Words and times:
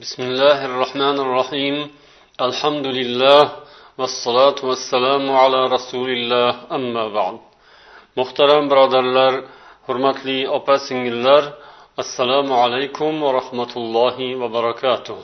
بسم 0.00 0.22
الله 0.22 0.58
الرحمن 0.70 1.16
الرحيم 1.24 1.76
الحمد 2.48 2.86
لله 2.98 3.42
والصلاة 3.98 4.58
والسلام 4.70 5.24
على 5.42 5.60
رسول 5.76 6.08
الله 6.16 6.50
أما 6.76 7.04
بعد 7.16 7.36
muhtaram 8.16 8.70
birodarlar 8.70 9.32
hurmatli 9.86 10.48
opa 10.48 10.78
singillar 10.78 11.42
assalomu 12.02 12.54
alaykum 12.64 13.22
va 13.22 13.30
rahmatullohi 13.38 14.40
va 14.40 14.48
barakatuh 14.56 15.18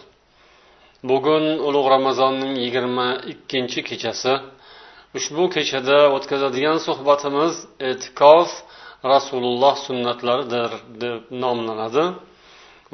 bugun 1.10 1.44
ulug' 1.69 1.88
ramazonning 1.96 2.54
yigirma 2.65 3.08
ikkinchi 3.33 3.80
kechasi 3.88 4.35
ushbu 5.19 5.42
kechada 5.54 5.99
o'tkazadigan 6.17 6.78
suhbatimiz 6.87 7.54
e'tikof 7.88 8.49
rasululloh 9.12 9.74
sunnatlaridir 9.87 10.71
deb 11.03 11.21
nomlanadi 11.44 12.04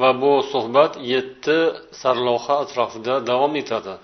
Va 0.00 0.10
bu 0.22 0.32
suhbat 0.52 0.92
yetti 1.12 1.58
sarlavha 2.00 2.54
atrofida 2.64 3.14
davom 3.30 3.54
etadi. 3.62 3.94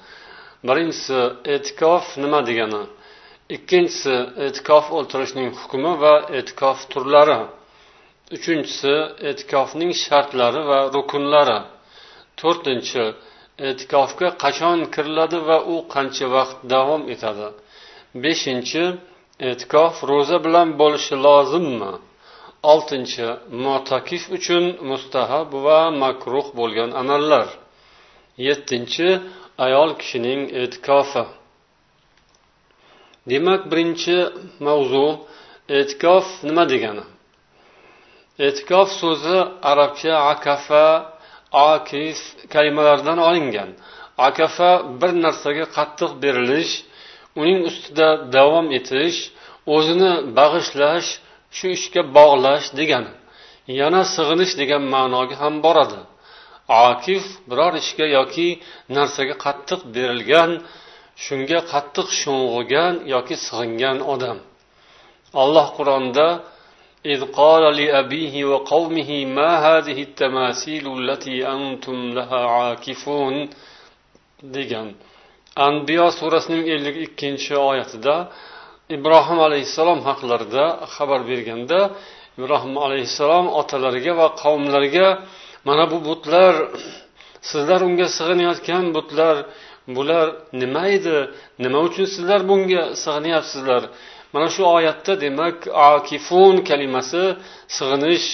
Birinchisi 0.69 1.21
e'tikof 1.55 2.05
nima 2.23 2.41
degani? 2.49 2.83
Ikkinchisi 3.57 4.17
e'tikof 4.47 4.87
o'tirishning 4.99 5.49
hukmi 5.61 5.93
va 6.03 6.15
e'tikof 6.39 6.79
turlari. 6.93 7.41
Uchinchisi 8.37 8.95
e'tikofning 9.29 9.93
shartlari 10.05 10.61
va 10.71 10.79
rukunlari. 10.95 11.59
To'rtinchi 12.41 13.05
e'tikofga 13.69 14.29
qachon 14.43 14.79
kiriladi 14.95 15.39
va 15.49 15.59
u 15.73 15.77
qancha 15.95 16.27
vaqt 16.37 16.59
davom 16.73 17.03
etadi? 17.15 17.49
Beshinchi 18.23 18.85
e'tikof 19.49 19.95
ro'za 20.11 20.39
bilan 20.47 20.69
bo'lishi 20.81 21.15
lozimmi? 21.27 21.93
Oltinchi 22.63 23.27
motakif 23.65 24.23
uchun 24.37 24.65
mustahab 24.91 25.49
va 25.65 25.81
makruh 26.03 26.47
bo'lgan 26.59 26.91
amallar 27.01 27.49
yettinchi 28.47 29.09
ayol 29.65 29.91
kishining 30.01 30.41
e'tikofi. 30.63 31.25
Demak 33.31 33.63
birinchi 33.71 34.17
mavzu 34.67 35.07
e'tikof 35.79 36.27
nima 36.49 36.65
degani? 36.73 37.05
E'tikof 38.47 38.89
so'zi 39.01 39.39
arabcha 39.71 40.15
akafa 40.33 40.87
akif 41.73 42.19
kalimalaridan 42.53 43.19
olingan. 43.29 43.71
Akafa 44.29 44.71
bir 45.01 45.13
narsaga 45.25 45.67
qattiq 45.77 46.13
berilish 46.23 46.73
uning 47.41 47.59
ustida 47.71 48.09
davom 48.37 48.67
etish 48.79 49.19
o'zini 49.75 50.13
bag'ishlash 50.39 51.09
shu 51.58 51.68
ishga 51.78 52.02
bog'lash 52.18 52.68
degani 52.80 53.12
yana 53.80 54.02
sig'inish 54.16 54.54
degan 54.62 54.84
ma'noga 54.94 55.36
ham 55.42 55.56
boradi 55.66 56.00
akif 56.90 57.24
biror 57.50 57.74
ishga 57.84 58.06
yoki 58.18 58.50
narsaga 58.96 59.36
qattiq 59.46 59.82
berilgan 59.94 60.52
shunga 61.26 61.60
qattiq 61.72 62.08
sho'ng'igan 62.22 62.94
yoki 63.14 63.36
sig'ingan 63.48 63.98
odam 64.14 64.38
alloh 65.44 65.68
qur'onda 65.78 66.28
إذ 67.14 67.22
قال 67.40 67.64
لأبيه 67.82 68.36
وقومه 68.52 69.10
ما 69.38 69.52
هذه 69.68 69.98
التماثيل 70.10 70.86
التي 71.00 71.38
أنتم 71.56 71.98
لها 72.18 72.42
عاكفون 72.56 73.36
degan 74.56 74.88
anbiyo 75.68 76.06
surasining 76.20 76.66
ellik 76.76 76.96
ikkinchi 77.08 77.54
oyatida 77.70 78.16
ibrohim 78.97 79.39
alayhissalom 79.47 80.01
haqlarida 80.09 80.65
xabar 80.95 81.21
berganda 81.31 81.79
ibrohim 82.39 82.75
alayhissalom 82.87 83.47
otalariga 83.61 84.13
va 84.21 84.27
qavmlariga 84.43 85.09
mana 85.69 85.85
bu 85.93 85.99
butlar 86.09 86.55
sizlar 87.51 87.81
unga 87.89 88.07
sig'inayotgan 88.19 88.85
butlar 88.97 89.37
bular 89.97 90.27
nima 90.53 90.85
edi? 90.97 91.17
Nima 91.65 91.79
uchun 91.89 92.07
sizlar 92.15 92.41
bunga 92.51 92.83
sig'inyapsizlar? 93.05 93.83
Mana 94.33 94.49
shu 94.55 94.63
oyatda 94.77 95.13
demak 95.25 95.57
akifun 95.93 96.55
kalimasi 96.69 97.25
sig'inish 97.77 98.27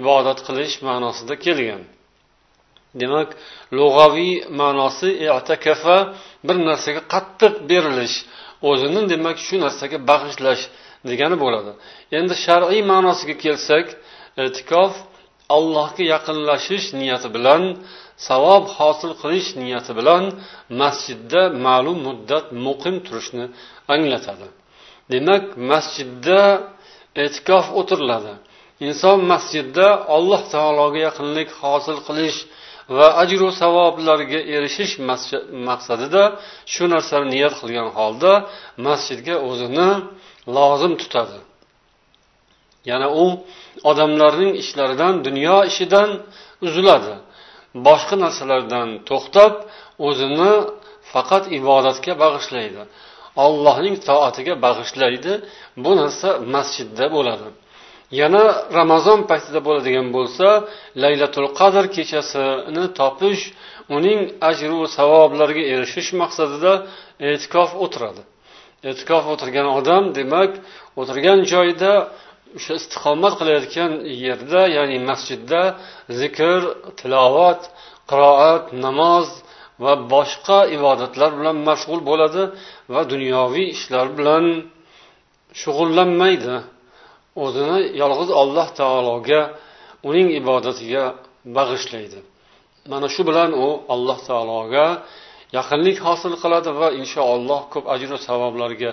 ibodat 0.00 0.38
qilish 0.46 0.74
ma'nosida 0.88 1.34
kelgan. 1.44 1.82
Demak 3.00 3.28
lug'aviy 3.78 4.34
ma'nosi 4.60 5.10
i'takafa 5.26 5.96
bir 6.46 6.56
narsaga 6.68 7.02
qattiq 7.14 7.54
berilish 7.70 8.16
o'zini 8.70 9.02
demak 9.12 9.36
shu 9.46 9.56
narsaga 9.64 9.98
bag'ishlash 10.10 10.62
degani 11.10 11.36
bo'ladi. 11.44 11.72
Endi 12.18 12.34
shar'iy 12.44 12.82
ma'nosiga 12.92 13.34
kelsak 13.44 13.86
e'tikof 14.44 14.92
allohga 15.56 16.04
yaqinlashish 16.14 16.86
niyati 17.00 17.28
bilan 17.36 17.62
savob 18.28 18.64
hosil 18.76 19.12
qilish 19.22 19.50
niyati 19.62 19.92
bilan 19.98 20.24
masjidda 20.80 21.42
ma'lum 21.66 21.98
muddat 22.06 22.46
muqim 22.66 22.96
turishni 23.06 23.44
anglatadi. 23.94 24.48
Demak 25.12 25.44
masjidda 25.72 26.40
e'tikof 27.24 27.66
o'tiriladi. 27.80 28.34
Inson 28.86 29.18
masjidda 29.32 29.86
alloh 30.16 30.42
taologa 30.54 30.98
yaqinlik 31.08 31.48
hosil 31.62 31.98
qilish 32.06 32.38
va 32.96 33.06
ajru 33.22 33.48
savoblarga 33.60 34.40
erishish 34.56 34.94
maqsadida 35.68 36.22
shu 36.72 36.84
narsani 36.94 37.26
niyat 37.34 37.54
qilgan 37.60 37.88
holda 37.98 38.32
masjidga 38.86 39.36
o'zini 39.50 39.88
lozim 40.56 40.92
tutadi. 41.02 41.38
Yana 42.90 43.08
u 43.22 43.26
odamlarning 43.90 44.52
ishlaridan 44.62 45.14
dunyo 45.26 45.56
ishidan 45.70 46.10
uziladi. 46.66 47.14
Boshqa 47.86 48.16
narsalardan 48.24 48.88
to'xtab 49.08 49.52
o'zini 50.08 50.52
faqat 51.12 51.44
ibodatga 51.58 52.12
bag'ishlaydi. 52.22 52.82
Ollohning 53.44 53.96
toatiga 54.08 54.54
bag'ishlaydi. 54.66 55.32
Bu 55.84 55.92
narsa 56.00 56.28
masjidda 56.54 57.06
bo'ladi. 57.16 57.48
Yana 58.20 58.44
ramazon 58.78 59.20
paytida 59.30 59.60
bo'ladigan 59.66 60.08
bo'lsa 60.16 60.46
laylatul 61.02 61.48
qadr 61.58 61.84
kechasini 61.96 62.84
topish 63.00 63.42
uning 63.96 64.20
ajru 64.50 64.78
savoblariga 64.96 65.64
erishish 65.74 66.10
maqsadida 66.22 66.72
e'tikof 67.30 67.70
o'tiradi. 67.84 68.22
E'tikof 68.90 69.24
o'tirgan 69.32 69.68
odam 69.78 70.04
demak 70.18 70.52
o'tirgan 71.00 71.38
joyida 71.52 71.92
o'sha 72.56 72.72
istiqomat 72.80 73.34
qilayotgan 73.40 73.90
yerda 74.24 74.62
ya'ni 74.76 74.98
masjidda 75.10 75.62
zikr 76.20 76.60
tilovat 77.00 77.60
qiroat 78.10 78.64
namoz 78.84 79.28
va 79.84 79.92
boshqa 80.14 80.58
ibodatlar 80.76 81.30
bilan 81.38 81.56
mashg'ul 81.68 82.00
bo'ladi 82.10 82.42
va 82.92 83.00
dunyoviy 83.12 83.66
ishlar 83.76 84.06
bilan 84.18 84.44
shug'ullanmaydi. 85.60 86.56
O'zini 87.44 87.78
yolg'iz 88.02 88.30
alloh 88.42 88.68
taologa 88.80 89.40
uning 90.08 90.28
ibodatiga 90.40 91.04
bag'ishlaydi. 91.56 92.18
Mana 92.92 93.08
shu 93.14 93.22
bilan 93.28 93.50
u 93.64 93.66
alloh 93.94 94.18
taologa 94.28 94.86
yaqinlik 95.58 95.98
hosil 96.06 96.32
qiladi 96.42 96.70
va 96.80 96.88
inshaalloh 97.00 97.60
ko'p 97.72 97.84
ajru 97.94 98.16
savoblarga 98.28 98.90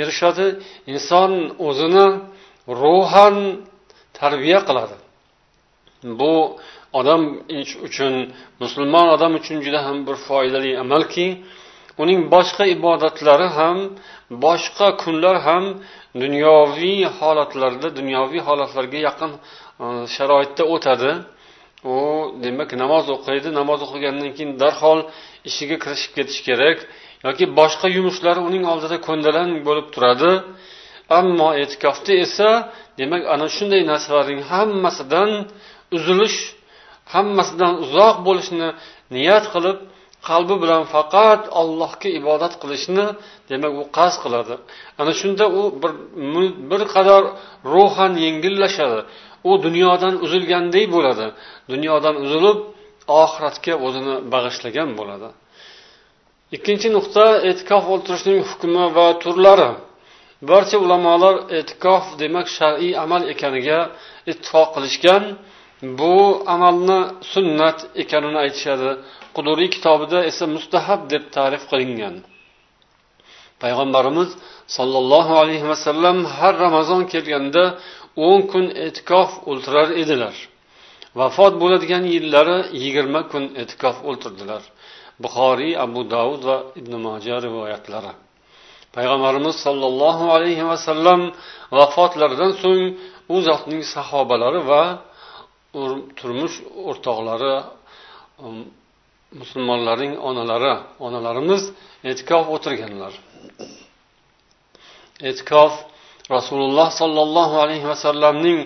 erishadi. 0.00 0.46
Inson 0.92 1.32
o'zini 1.68 2.06
ruhan 2.80 3.36
tarbiya 4.20 4.60
qiladi. 4.68 4.96
Bu 6.20 6.34
odam 7.00 7.22
uchun 7.86 8.14
musulmon 8.62 9.06
odam 9.16 9.32
uchun 9.40 9.56
juda 9.66 9.80
ham 9.86 9.98
bir 10.06 10.16
foydali 10.28 10.72
amalki 10.84 11.26
uning 12.02 12.20
boshqa 12.34 12.64
ibodatlari 12.76 13.48
ham 13.58 13.78
boshqa 14.44 14.88
kunlar 15.02 15.36
ham 15.46 15.64
dunyoviy 16.22 17.00
holatlarda 17.18 17.88
dunyoviy 17.98 18.42
holatlarga 18.48 18.98
yaqin 19.08 19.30
e, 19.84 19.86
sharoitda 20.14 20.64
o'tadi. 20.74 21.10
U 21.94 21.96
demak 22.44 22.70
namoz 22.82 23.04
o'qiydi 23.16 23.48
namoz 23.60 23.80
o'qigandan 23.86 24.30
keyin 24.36 24.52
darhol 24.62 25.00
ishiga 25.48 25.76
kirishib 25.84 26.12
ketish 26.16 26.40
kerak 26.48 26.78
yoki 27.26 27.44
boshqa 27.58 27.86
yumushlar 27.96 28.36
uning 28.48 28.64
oldida 28.72 28.96
ko'ndalang 29.06 29.50
bo'lib 29.68 29.86
turadi. 29.94 30.32
Ammo 31.18 31.48
e'tikofda 31.62 32.12
esa 32.24 32.48
demak 33.00 33.22
ana 33.34 33.46
shunday 33.56 33.82
narsalarning 33.92 34.40
hammasidan 34.52 35.30
uzilish 35.96 36.38
hammasidan 37.14 37.72
uzoq 37.84 38.16
bo'lishni 38.26 38.68
niyat 39.14 39.44
qilib 39.54 39.78
qalbi 40.28 40.54
bilan 40.62 40.82
faqat 40.94 41.42
allohga 41.60 42.08
ibodat 42.20 42.54
qilishni 42.62 43.06
demak 43.50 43.72
u 43.82 43.84
qasd 43.96 44.18
qiladi. 44.24 44.54
Ana 45.00 45.12
shunda 45.20 45.44
u 45.58 45.62
bir 45.82 45.92
bir 46.70 46.82
qadar 46.94 47.22
ruhan 47.72 48.12
yengillashadi. 48.24 49.00
U 49.48 49.50
dunyodan 49.66 50.14
uzilgandek 50.24 50.86
bo'ladi. 50.96 51.26
Dunyodan 51.72 52.14
uzilib 52.24 52.58
oxiratga 53.22 53.74
o'zini 53.86 54.14
bag'ishlagan 54.32 54.90
bo'ladi. 54.98 55.28
Ikkinchi 56.56 56.88
nuqta 56.96 57.24
e'tikof 57.48 57.84
o'tirishning 57.94 58.38
hukmi 58.48 58.84
va 58.96 59.06
turlari. 59.22 59.70
Barcha 60.50 60.76
ulamolar 60.84 61.34
e'tikof 61.58 62.04
demak 62.22 62.46
shar'iy 62.56 62.92
amal 63.04 63.22
ekaniga 63.32 63.78
ittifoq 64.32 64.68
qilishgan. 64.76 65.22
Bu 65.98 66.14
amalni 66.54 67.00
sunnat 67.32 67.78
ekanini 68.02 68.38
aytishadi. 68.44 68.90
Quduriy 69.36 69.68
kitobida 69.76 70.18
esa 70.30 70.44
mustahab 70.56 71.00
deb 71.12 71.24
ta'rif 71.36 71.62
qilingan. 71.70 72.16
Payg'ambarimiz 73.62 74.30
sollallohu 74.76 75.32
alayhi 75.42 75.66
vasallam 75.72 76.16
har 76.36 76.54
ramazon 76.64 77.02
kelganda 77.12 77.64
o'n 78.26 78.40
kun 78.52 78.64
e'tikof 78.84 79.30
o'ltirar 79.50 79.88
edilar. 80.02 80.34
Vafot 81.18 81.54
bo'ladigan 81.62 82.04
yillari 82.14 82.58
yigirma 82.82 83.20
kun 83.32 83.44
e'tikof 83.62 83.96
o'ltirdilar. 84.08 84.62
Buxoriy 85.22 85.72
abu 85.84 86.00
davud 86.14 86.42
va 86.48 86.56
ibn 86.80 86.92
moja 87.06 87.36
rivoyatlari. 87.46 88.12
Payg'ambarimiz 88.96 89.56
sollallohu 89.66 90.24
alayhi 90.36 90.64
vasallam 90.72 91.20
vafotlaridan 91.78 92.52
so'ng 92.62 92.82
u 93.34 93.36
zotning 93.48 93.82
sahobalari 93.94 94.60
va 94.70 94.82
turmush 96.18 96.56
o'rtoqlari 96.88 97.54
um, 98.44 98.58
musulmonlarning 99.40 100.12
onalari 100.28 100.74
onalarimiz 101.06 101.62
e'tikof 102.10 102.44
o'tirganlar. 102.54 103.12
E'tikof 105.28 105.72
rasululloh 106.36 106.88
sollallohu 107.00 107.56
alayhi 107.64 107.86
vasallamning 107.92 108.58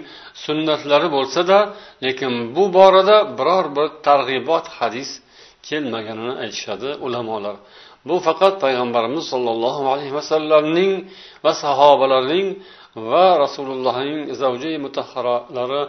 sunnatlari 0.44 1.08
bo'lsada 1.16 1.58
lekin 2.04 2.32
bu 2.56 2.64
borada 2.76 3.16
biror 3.38 3.66
bir 3.76 3.88
targ'ibot 4.06 4.66
hadis 4.78 5.10
kelmaganini 5.68 6.34
aytishadi 6.44 6.90
ulamolar. 7.06 7.56
Bu 8.08 8.16
faqat 8.26 8.54
payg'ambarimiz 8.64 9.24
sollallohu 9.32 9.82
alayhi 9.92 10.14
vasallamning 10.18 10.92
va 11.44 11.52
sahobalarning 11.64 12.46
va 13.10 13.26
rasulullohning 13.44 14.18
zavji 14.40 14.72
mutahharalari 14.84 15.82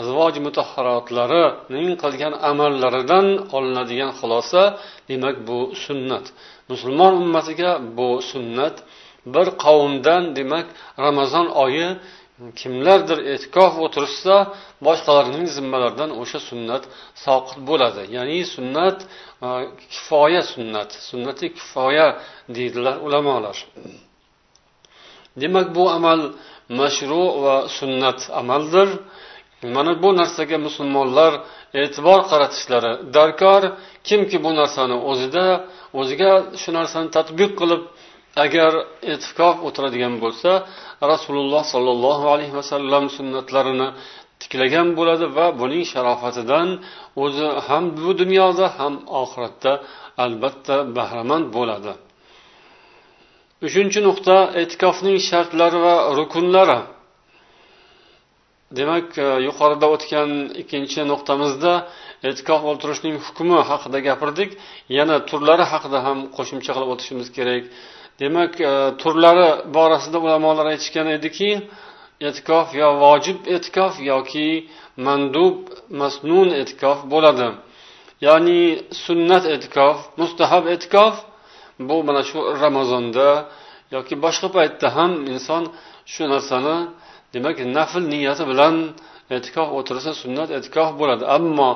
azvoji 0.00 0.40
mutahharotlarining 0.46 1.90
qilgan 2.02 2.34
amallaridan 2.50 3.26
olinadigan 3.56 4.12
xulosa 4.18 4.62
demak 5.10 5.36
bu 5.48 5.58
sunnat. 5.84 6.26
Musulmon 6.70 7.12
ummatiga 7.22 7.70
bu 7.98 8.08
sunnat 8.30 8.76
bir 9.34 9.46
qavmdan 9.64 10.22
demak 10.38 10.66
ramazon 11.04 11.46
oyi 11.64 11.88
kimlardir 12.60 13.18
e'tikof 13.32 13.72
o'tirishsa 13.84 14.36
boshqalarning 14.86 15.46
zimmalaridan 15.56 16.10
o'sha 16.22 16.40
sunnat 16.50 16.82
soqit 17.24 17.58
bo'ladi. 17.68 18.02
Ya'ni 18.16 18.40
sunnat 18.54 18.98
e, 19.46 19.48
kifoya 19.92 20.42
sunnat 20.52 20.90
sunnati 21.08 21.46
kifoya 21.58 22.06
deydilar 22.56 22.96
ulamolar. 23.06 23.56
Demak 25.42 25.66
bu 25.76 25.84
amal 25.96 26.20
mashru 26.80 27.24
va 27.44 27.56
sunnat 27.78 28.20
amaldir. 28.40 28.88
Mana 29.62 30.02
bu 30.02 30.10
narsaga 30.20 30.58
musulmonlar 30.66 31.32
e'tibor 31.82 32.20
qaratishlari 32.30 32.92
darkor. 33.16 33.62
Kimki 34.08 34.36
bu 34.44 34.50
narsani 34.60 34.96
o'zida 35.10 35.46
o'ziga 36.00 36.32
shu 36.62 36.70
narsani 36.78 37.08
tadbiq 37.16 37.52
qilib 37.60 37.82
agar 38.44 38.72
e'tikof 39.12 39.56
o'tiradigan 39.66 40.14
bo'lsa 40.24 40.50
rasululloh 41.12 41.62
sollallohu 41.74 42.26
alayhi 42.34 42.54
vasallam 42.60 43.04
sunnatlarini 43.16 43.88
tiklagan 44.42 44.88
bo'ladi 44.98 45.26
va 45.36 45.46
buning 45.60 45.84
sharofatidan 45.92 46.68
o'zi 47.24 47.46
ham 47.66 47.84
bu 47.98 48.10
dunyoda 48.20 48.66
ham 48.78 48.94
oxiratda 49.22 49.72
albatta 50.24 50.76
bahramand 50.96 51.46
bo'ladi. 51.56 51.92
Uchinchi 53.66 54.00
nuqta 54.08 54.36
e'tikofning 54.60 55.18
shartlari 55.28 55.78
va 55.86 55.94
rukunlari. 56.18 56.78
Demak 58.78 59.18
e, 59.18 59.26
yuqorida 59.46 59.86
o'tgan 59.94 60.30
ikkinchi 60.62 61.00
nuqtamizda 61.10 61.72
e'tikof 62.28 62.62
o'tirishning 62.70 63.16
hukmi 63.26 63.58
haqida 63.70 63.98
gapirdik. 64.08 64.50
Yana 64.98 65.16
turlari 65.30 65.64
haqida 65.72 65.98
ham 66.06 66.18
qo'shimcha 66.36 66.70
qilib 66.76 66.90
o'tishimiz 66.94 67.28
kerak. 67.36 67.62
Demak 68.20 68.52
e, 68.60 68.72
turlari 69.02 69.48
borasida 69.76 70.18
ulamolar 70.24 70.66
aytishgan 70.72 71.08
ediki 71.16 71.50
e'tikof 72.28 72.66
yo 72.80 72.88
vojib 73.04 73.38
e'tikof 73.54 73.94
yoki 74.12 74.48
mandub 75.06 75.56
masnun 76.00 76.48
e'tikof 76.60 76.98
bo'ladi. 77.12 77.48
Ya'ni 78.26 78.60
sunnat 79.04 79.44
e'tikof 79.54 79.96
mustahab 80.20 80.64
e'tikof 80.74 81.14
bu 81.88 81.96
mana 82.08 82.22
shu 82.28 82.38
ramazonda 82.62 83.28
yoki 83.94 84.14
boshqa 84.24 84.48
paytda 84.56 84.86
ham 84.96 85.12
inson 85.32 85.62
shu 86.12 86.22
narsani 86.32 86.76
demak 87.36 87.56
nafl 87.76 88.02
niyati 88.12 88.44
bilan 88.50 88.74
e'tikof 89.36 89.68
o'tirsa 89.78 90.10
sunnat 90.22 90.48
e'tikof 90.58 90.90
bo'ladi. 91.00 91.24
Ammo 91.36 91.70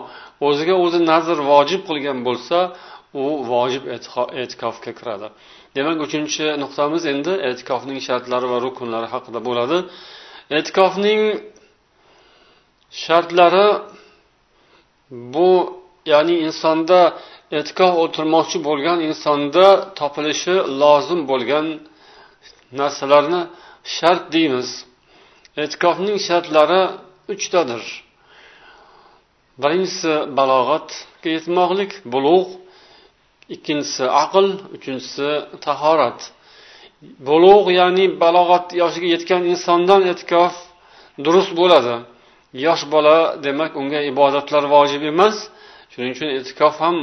o'ziga 0.48 0.74
o'zi 0.84 0.98
nazr 1.12 1.38
vojib 1.50 1.82
qilgan 1.88 2.18
bo'lsa 2.28 2.58
u 3.22 3.24
vojib 3.52 3.84
e'tikofga 4.42 4.92
kiradi. 4.98 5.28
Demak 5.76 5.98
uchinchi 6.06 6.44
nuqtamiz 6.62 7.02
endi 7.12 7.32
e'tikofning 7.48 7.98
shartlari 8.08 8.46
va 8.52 8.58
rukunlari 8.66 9.08
haqida 9.14 9.40
bo'ladi. 9.48 9.78
E'tikofning 10.58 11.20
shartlari 13.04 13.66
bu 15.34 15.50
ya'ni 16.12 16.34
insonda 16.46 17.00
e'tikof 17.58 17.92
o'tirmoqchi 18.04 18.58
bo'lgan 18.68 18.98
insonda 19.08 19.66
topilishi 20.00 20.54
lozim 20.82 21.20
bo'lgan 21.30 21.66
narsalarni 22.80 23.40
shart 23.96 24.22
deymiz. 24.34 24.68
E'tikofning 25.64 26.18
shartlari 26.28 26.82
uchtadir. 27.32 27.82
Birinchisi 29.62 30.12
balog'atga 30.38 31.28
yetmoqlik 31.36 31.92
bulug' 32.14 32.52
ikkinchisi 33.54 34.04
aql 34.24 34.46
uchinchisi 34.76 35.28
tahorat. 35.66 36.20
Bulug' 37.28 37.68
ya'ni 37.80 38.06
balog'at 38.22 38.66
yoshiga 38.82 39.08
yetgan 39.14 39.42
insondan 39.52 40.02
e'tikof 40.10 40.54
durust 41.24 41.52
bo'ladi. 41.60 41.94
Yosh 42.66 42.84
bola 42.94 43.16
demak 43.46 43.72
unga 43.80 44.00
ibodatlar 44.10 44.64
vojib 44.74 45.02
emas. 45.12 45.36
Shuning 45.92 46.12
uchun 46.16 46.28
e'tikof 46.38 46.74
ham 46.84 46.96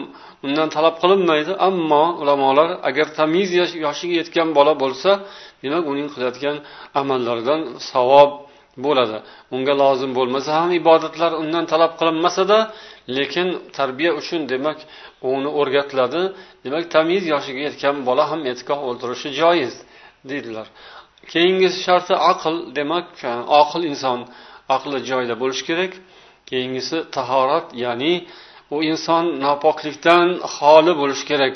undan 0.46 0.68
talab 0.76 0.96
qilinmaydi. 1.02 1.52
Ammo 1.70 2.04
ulamolar 2.22 2.70
agar 2.90 3.08
tamiz 3.20 3.50
yoshiga 3.86 4.16
yetgan 4.22 4.50
bola 4.58 4.74
bo'lsa 4.84 5.12
demak 5.64 5.84
uning 5.92 6.08
qilayotgan 6.14 6.56
amallaridan 7.02 7.62
savob 7.92 8.32
bo'ladi. 8.86 9.18
Unga 9.56 9.74
lozim 9.82 10.12
bo'lmasa 10.18 10.50
ham 10.60 10.70
ibodatlar 10.82 11.32
undan 11.42 11.66
talab 11.72 11.92
qilinmasada 12.00 12.60
lekin 13.18 13.48
tarbiya 13.78 14.12
uchun 14.20 14.42
demak 14.52 14.78
uni 15.32 15.50
o'rgatiladi. 15.60 16.22
Demak 16.66 16.84
tamiz 16.96 17.24
yoshiga 17.34 17.62
yetgan 17.68 17.96
bola 18.08 18.24
ham 18.32 18.42
e'tikof 18.52 18.80
o'ldirishi 18.90 19.30
joiz 19.42 19.74
deydilar. 20.30 20.68
Keyingi 21.34 21.70
sharti 21.86 22.16
aql 22.32 22.56
demak 22.78 23.08
e, 23.32 23.32
oqil 23.62 23.84
inson 23.92 24.20
aqli 24.76 24.98
joyida 25.10 25.36
bo'lishi 25.42 25.64
kerak. 25.70 25.94
Keyingisi 26.50 26.98
tahorat 27.16 27.68
ya'ni 27.86 28.14
u 28.76 28.78
inson 28.92 29.26
nopoklikdan 29.46 30.28
xoli 30.56 30.94
bo'lishi 31.02 31.26
kerak. 31.32 31.56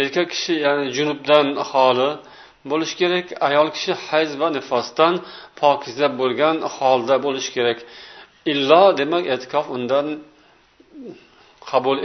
Erkak 0.00 0.28
kishi 0.34 0.54
ya'ni 0.64 0.84
junubdan 0.96 1.46
xoli 1.70 2.10
bo'lishi 2.70 2.96
kerak. 3.02 3.26
Ayol 3.48 3.68
kishi 3.76 3.92
hayz 4.06 4.30
va 4.40 4.48
nifosdan 4.56 5.14
pokiza 5.60 6.08
bo'lgan 6.20 6.56
holda 6.76 7.16
bo'lishi 7.26 7.50
kerak. 7.56 7.78
Illo 8.52 8.82
demak 9.00 9.24
e'tikof 9.34 9.66
undan 9.76 10.06
qabul 11.70 11.96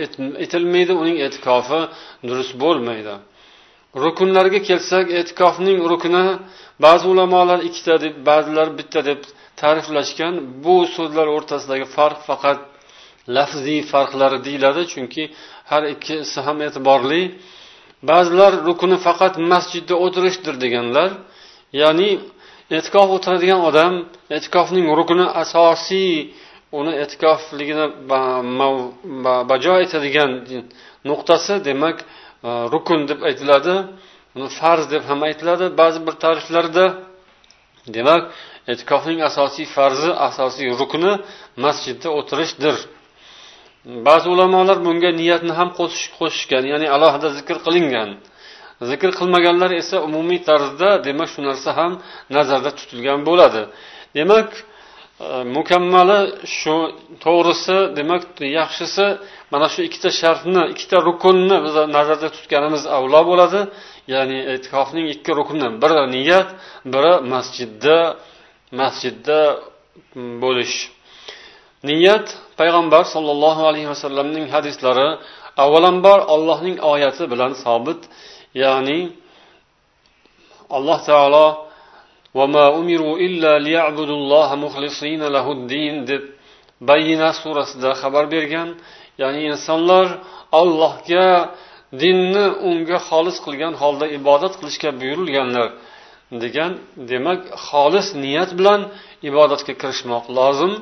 etilmaydi. 0.46 0.94
Uning 1.02 1.18
e'tikofi 1.26 1.82
durust 2.28 2.54
bo'lmaydi. 2.64 3.16
Rukunlarga 4.04 4.60
kelsak 4.70 5.06
e'tikofning 5.20 5.78
rukuni 5.92 6.26
ba'zi 6.86 7.06
ulamolar 7.14 7.60
ikkita 7.70 7.96
deb 8.04 8.14
ba'zilar 8.30 8.68
bitta 8.80 9.00
deb 9.10 9.22
ta'riflashgan. 9.62 10.34
Bu 10.66 10.76
so'zlar 10.96 11.28
o'rtasidagi 11.36 11.86
farq 11.96 12.20
faqat 12.30 12.60
lafziy 13.38 13.82
farqlari 13.92 14.40
deyiladi 14.48 14.82
chunki 14.94 15.24
har 15.72 15.84
ikkisi 15.94 16.40
ham 16.48 16.58
e'tiborli. 16.68 17.22
Ba'zilar 18.10 18.54
rukuni 18.68 18.98
faqat 19.08 19.34
masjidda 19.52 19.96
o'tirishdir 20.06 20.56
deganlar 20.64 21.10
ya'ni 21.82 22.10
e'tikof 22.78 23.08
o'tiradigan 23.16 23.62
odam 23.70 23.94
e'tikofning 24.36 24.86
rukuni 25.00 25.26
asosiy 25.44 26.12
uni 26.80 26.92
e'tikofligini 27.04 27.86
bajo 29.52 29.74
etadigan 29.86 30.32
nuqtasi 31.10 31.54
demak 31.70 31.98
e, 32.02 32.06
rukun 32.74 33.00
deb 33.10 33.20
aytiladi 33.30 33.76
uni 34.36 34.50
farz 34.60 34.86
deb 34.94 35.04
ham 35.10 35.20
aytiladi 35.30 35.66
ba'zi 35.82 36.00
bir 36.08 36.16
ta'riflarda. 36.24 36.86
Demak 37.96 38.22
e'tikofning 38.72 39.20
asosiy 39.30 39.66
farzi 39.76 40.10
asosiy 40.28 40.68
rukuni 40.82 41.14
masjidda 41.66 42.10
o'tirishdir. 42.20 42.76
Ba'zi 43.86 44.28
ulamolar 44.34 44.78
bunga 44.86 45.10
niyatni 45.22 45.54
ham 45.60 45.70
qo'shishgan 45.80 46.64
ya'ni 46.72 46.88
alohida 46.96 47.28
zikr 47.38 47.58
qilingan. 47.66 48.10
Zikr 48.90 49.10
qilmaganlar 49.20 49.72
esa 49.82 49.98
umumiy 50.08 50.40
tarzda 50.50 50.90
demak 51.08 51.30
shu 51.34 51.40
narsa 51.48 51.70
ham 51.80 51.92
nazarda 52.36 52.72
tutilgan 52.80 53.20
bo'ladi. 53.30 53.62
Demak 54.18 54.50
e, 54.58 55.28
mukammali 55.58 56.20
shu 56.58 56.76
to'g'risi 57.26 57.78
demak 57.98 58.24
yaxshisi 58.60 59.06
mana 59.54 59.68
shu 59.74 59.80
ikkita 59.88 60.10
shartni 60.22 60.62
ikkita 60.74 60.98
rukunni 61.08 61.58
biz 61.66 61.76
nazarda 61.98 62.28
tutganimiz 62.36 62.84
avlo 62.98 63.22
bo'ladi. 63.30 63.62
Ya'ni 64.14 64.40
e'tikofning 64.54 65.08
ikki 65.16 65.32
rukni 65.40 65.68
biri 65.82 66.04
niyat 66.16 66.50
biri 66.94 67.14
masjidda 67.34 67.98
masjidda 68.80 69.40
bo'lish. 70.44 70.78
niyat 71.90 72.28
payg'ambar 72.60 73.04
sollallohu 73.14 73.62
alayhi 73.70 73.90
vasallamning 73.94 74.46
hadislari 74.56 75.10
avvalambor 75.64 76.20
allohning 76.36 76.78
oyati 76.94 77.24
bilan 77.32 77.52
sobit 77.64 78.02
ya'ni 78.64 79.00
alloh 80.78 81.00
taolo 81.10 81.48
illa 83.28 83.52
liyabudulloha 83.68 84.56
deb 86.10 86.24
bayina 86.90 87.30
surasida 87.42 87.92
xabar 88.02 88.26
bergan 88.34 88.70
ya'ni 89.22 89.42
insonlar 89.52 90.08
allohga 90.62 91.30
dinni 92.02 92.46
unga 92.70 92.98
xolis 93.10 93.38
qilgan 93.46 93.74
holda 93.82 94.06
ibodat 94.18 94.54
qilishga 94.60 94.90
buyurilganlar 95.00 95.70
degan 96.44 96.72
demak 97.12 97.42
xolis 97.68 98.08
niyat 98.24 98.50
bilan 98.60 98.82
ibodatga 99.30 99.74
kirishmoq 99.82 100.26
lozim. 100.38 100.74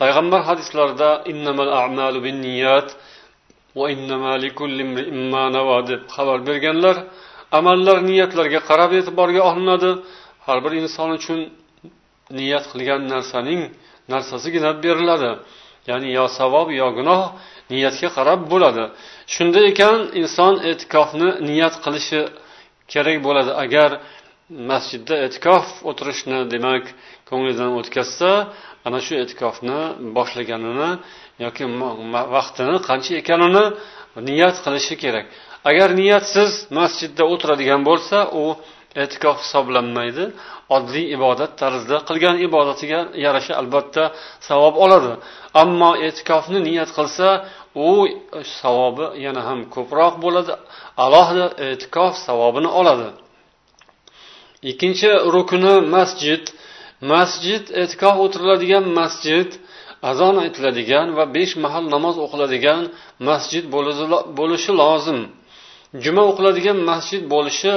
Payg'ambar 0.00 0.40
hadislarida 0.48 1.10
innamal 1.32 1.70
a'malu 1.82 2.18
binniyat 2.26 2.88
va 5.68 5.78
deb 5.90 6.00
xabar 6.14 6.38
berganlar 6.48 6.96
amallar 7.58 7.98
niyatlarga 8.10 8.60
qarab 8.68 8.90
e'tiborga 8.98 9.42
olinadi. 9.50 9.90
Har 10.46 10.58
bir 10.64 10.72
inson 10.82 11.10
uchun 11.18 11.40
niyat 12.38 12.64
qilgan 12.72 13.00
narsaning 13.12 13.62
narsasigina 14.12 14.70
beriladi. 14.84 15.30
Ya'ni 15.88 16.08
yo 16.18 16.24
savob 16.38 16.68
yo 16.80 16.88
gunoh 16.98 17.22
niyatga 17.72 18.08
qarab 18.16 18.40
bo'ladi. 18.52 18.84
Shunday 19.34 19.64
ekan 19.72 19.98
inson 20.22 20.54
e'tikofni 20.70 21.28
niyat 21.48 21.74
qilishi 21.84 22.20
kerak 22.92 23.16
bo'ladi. 23.26 23.52
Agar 23.64 23.90
masjidda 24.70 25.14
e'tikof 25.26 25.66
o'tirishni 25.90 26.38
demak 26.54 26.84
ko'nglidan 27.28 27.70
o'tkazsa 27.78 28.30
ana 28.86 28.98
shu 29.06 29.14
e'tikofni 29.22 29.80
boshlaganini 30.16 30.90
yoki 31.44 31.64
vaqtini 32.36 32.76
qancha 32.88 33.12
ekanini 33.22 33.64
niyat 34.28 34.56
qilishi 34.64 34.94
kerak. 35.02 35.26
Agar 35.70 35.88
niyatsiz 36.00 36.50
masjidda 36.78 37.22
o'tiradigan 37.32 37.80
bo'lsa 37.88 38.18
u 38.42 38.44
e'tikof 39.02 39.36
hisoblanmaydi. 39.44 40.24
Oddiy 40.76 41.04
ibodat 41.16 41.52
tarzida 41.62 41.96
qilgan 42.08 42.36
ibodatiga 42.46 43.00
yarasha 43.24 43.54
albatta 43.60 44.04
savob 44.48 44.74
oladi. 44.84 45.12
Ammo 45.62 45.90
e'tikofni 46.06 46.58
niyat 46.68 46.90
qilsa 46.98 47.28
u 47.88 47.90
savobi 48.60 49.06
yana 49.24 49.42
ham 49.48 49.60
ko'proq 49.74 50.14
bo'ladi. 50.24 50.52
Alohida 51.04 51.46
e'tikof 51.68 52.12
savobini 52.26 52.70
oladi. 52.80 53.08
Ikkinchi 54.70 55.10
rukni 55.34 55.74
masjid 55.96 56.42
masjid 57.00 57.64
e'tikof 57.82 58.16
o'tiriladigan 58.24 58.84
masjid 59.00 59.48
azon 60.10 60.36
aytiladigan 60.44 61.06
va 61.16 61.24
besh 61.36 61.54
mahal 61.64 61.84
namoz 61.94 62.16
o'qiladigan 62.24 62.82
masjid 63.28 63.64
bo'lishi 64.38 64.72
lozim. 64.82 65.20
Juma 66.04 66.22
o'qiladigan 66.30 66.78
masjid 66.90 67.22
bo'lishi 67.34 67.72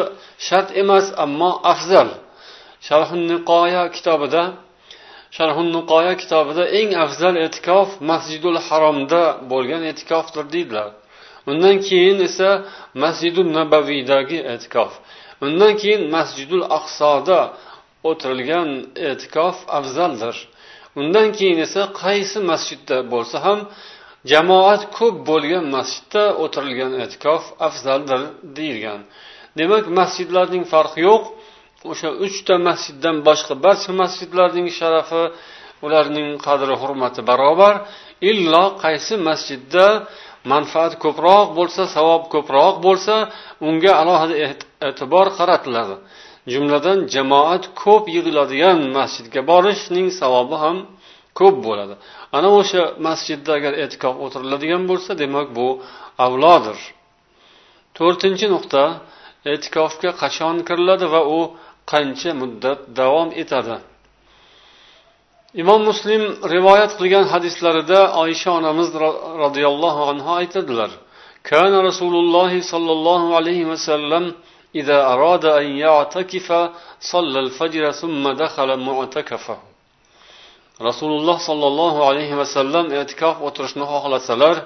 shart 0.48 0.70
emas 0.82 1.06
ammo 1.24 1.52
afzal. 1.74 2.10
Sharhun 2.88 3.22
niqoya 3.32 3.84
kitobida 3.96 4.44
sharhun 5.38 5.68
niqoya 5.78 6.14
kitobida 6.22 6.64
eng 6.80 6.92
afzal 7.06 7.36
e'tikof 7.46 7.90
masjidul 8.12 8.58
haromda 8.68 9.24
bo'lgan 9.52 9.82
e'tikofdir 9.92 10.46
deydilar. 10.54 10.90
Undan 11.50 11.76
keyin 11.88 12.20
esa 12.28 12.50
masjidul 13.04 13.50
nabaviydagi 13.58 14.40
e'tikof. 14.54 14.92
Undan 15.46 15.74
keyin 15.82 16.04
masjidul 16.16 16.64
aqsoda 16.78 17.40
o'tirilgan 18.10 18.70
e'tikof 19.10 19.58
afzaldir. 19.78 20.36
Undan 21.00 21.28
keyin 21.38 21.60
esa 21.68 21.82
qaysi 22.04 22.40
masjidda 22.52 22.98
bo'lsa 23.14 23.38
ham 23.46 23.60
jamoat 24.32 24.82
ko'p 24.98 25.16
bo'lgan 25.30 25.66
masjidda 25.76 26.24
o'tirilgan 26.44 26.94
e'tikof 27.04 27.44
afzaldir 27.68 28.22
deyilgan. 28.58 29.02
Demak 29.60 29.86
masjidlarning 30.00 30.64
farqi 30.74 31.00
yo'q. 31.10 31.24
O'sha 31.92 32.10
uchta 32.26 32.56
masjiddan 32.70 33.16
boshqa 33.28 33.54
barcha 33.66 33.92
masjidlarning 34.02 34.68
sharafi 34.80 35.24
ularning 35.86 36.30
qadri 36.46 36.76
hurmati 36.82 37.22
barobar. 37.30 37.76
Illo 38.32 38.66
qaysi 38.84 39.14
masjidda 39.30 39.86
manfaat 40.52 40.94
ko'proq 41.04 41.46
bo'lsa 41.58 41.84
savob 41.96 42.24
ko'proq 42.34 42.76
bo'lsa 42.86 43.16
unga 43.68 43.92
alohida 44.02 44.36
e'tibor 44.88 45.28
qaratiladi. 45.40 45.96
jumladan 46.54 47.00
jamoat 47.14 47.64
ko'p 47.82 48.04
yig'iladigan 48.16 48.80
masjidga 48.98 49.42
borishning 49.52 50.08
savobi 50.20 50.58
ham 50.64 50.78
ko'p 51.40 51.56
bo'ladi. 51.66 51.96
Ana 52.38 52.50
o'sha 52.60 52.84
masjidda 53.08 53.52
agar 53.60 53.74
e'tikof 53.84 54.16
o'tiriladigan 54.26 54.84
bo'lsa 54.90 55.12
demak 55.22 55.48
bu 55.58 55.68
avlodir. 56.26 56.78
To'rtinchi 57.98 58.48
nuqta 58.56 58.84
e'tikofga 59.54 60.12
qachon 60.22 60.56
kiriladi 60.68 61.06
va 61.14 61.22
u 61.38 61.40
qancha 61.92 62.32
muddat 62.42 62.80
davom 63.00 63.30
etadi? 63.42 63.76
Imom 65.62 65.82
muslim 65.90 66.22
rivoyat 66.54 66.92
qilgan 67.00 67.26
hadislarida 67.34 68.00
oysha 68.24 68.50
onamiz 68.60 68.90
roziyallohu 69.44 70.02
anhu 70.12 70.30
aytadilar 70.40 70.92
kana 71.50 71.78
rasululloh 71.90 72.52
sollallohu 72.72 73.28
alayhi 73.40 73.66
vasallam 73.72 74.26
إذا 74.81 74.99
أراد 75.15 75.45
أن 75.61 75.67
يعتكف 75.85 76.49
صلى 77.13 77.39
الفجر 77.45 77.91
ثم 77.91 78.25
دخل 78.45 78.77
معتكفه 78.77 79.59
rasululloh 80.81 81.39
sollallohu 81.49 82.01
alayhi 82.11 82.37
vasallam 82.43 82.87
e'tikof 83.01 83.37
o'tirishni 83.47 83.85
xohlasalar 83.93 84.57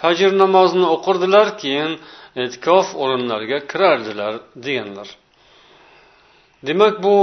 fajr 0.00 0.30
namozini 0.42 0.86
o'qirdilar 0.94 1.46
keyin 1.62 1.92
e'tikof 2.42 2.86
o'rinlariga 3.02 3.58
kirardilar 3.70 4.32
deganlar 4.64 5.08
demak 6.68 6.94
bu 7.04 7.16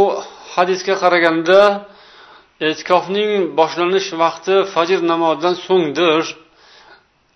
hadisga 0.56 0.96
qaraganda 1.04 1.60
e'tikofning 2.68 3.32
boshlanish 3.60 4.10
vaqti 4.24 4.56
fajr 4.74 5.00
namozidan 5.12 5.56
so'ngdir 5.68 6.24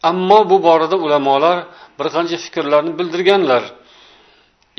ammo 0.09 0.39
bu 0.51 0.57
borada 0.67 0.97
ulamolar 1.05 1.57
bir 1.97 2.07
qancha 2.15 2.37
fikrlarni 2.45 2.91
bildirganlar 2.99 3.63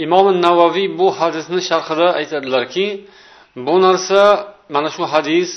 Imom 0.03 0.27
navoiy 0.45 0.87
bu 0.99 1.07
hadisni 1.19 1.61
sharhida 1.69 2.07
aytadilarki 2.19 2.87
bu 3.65 3.75
narsa 3.85 4.21
mana 4.75 4.89
shu 4.95 5.03
hadis 5.13 5.49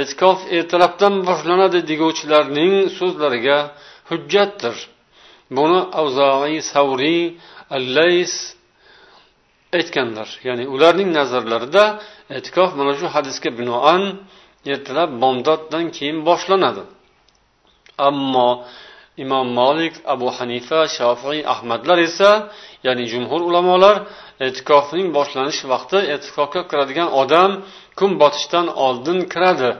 e'tikof 0.00 0.38
ertalabdan 0.56 1.14
boshlanadi 1.28 1.78
deguvchilarning 1.90 2.74
so'zlariga 2.98 3.58
hujjatdir. 4.10 4.76
Buni 5.56 5.80
avzoiy 6.00 6.58
savriy 6.72 7.22
allays 7.76 8.34
aytganlar. 9.78 10.28
Ya'ni 10.46 10.64
ularning 10.74 11.10
nazarlarida 11.18 11.84
e'tikof 12.36 12.70
mana 12.78 12.92
shu 13.00 13.06
hadisga 13.14 13.50
binoan 13.58 14.02
ertalab 14.72 15.10
bomdoddan 15.22 15.84
keyin 15.96 16.18
boshlanadi. 16.28 16.82
Ammo 18.08 18.50
imom 19.22 19.46
molik 19.58 19.94
abu 20.14 20.28
hanifa 20.36 20.80
shofiy 20.96 21.40
ahmadlar 21.54 21.98
esa 22.08 22.30
ya'ni 22.86 23.04
jumhur 23.12 23.40
ulamolar 23.48 23.96
e'tikofning 24.46 25.08
boshlanish 25.16 25.60
vaqti 25.72 25.98
e'tikofga 26.14 26.62
kiradigan 26.70 27.08
odam 27.22 27.50
kun 27.98 28.10
botishdan 28.22 28.66
oldin 28.86 29.18
kiradi. 29.32 29.70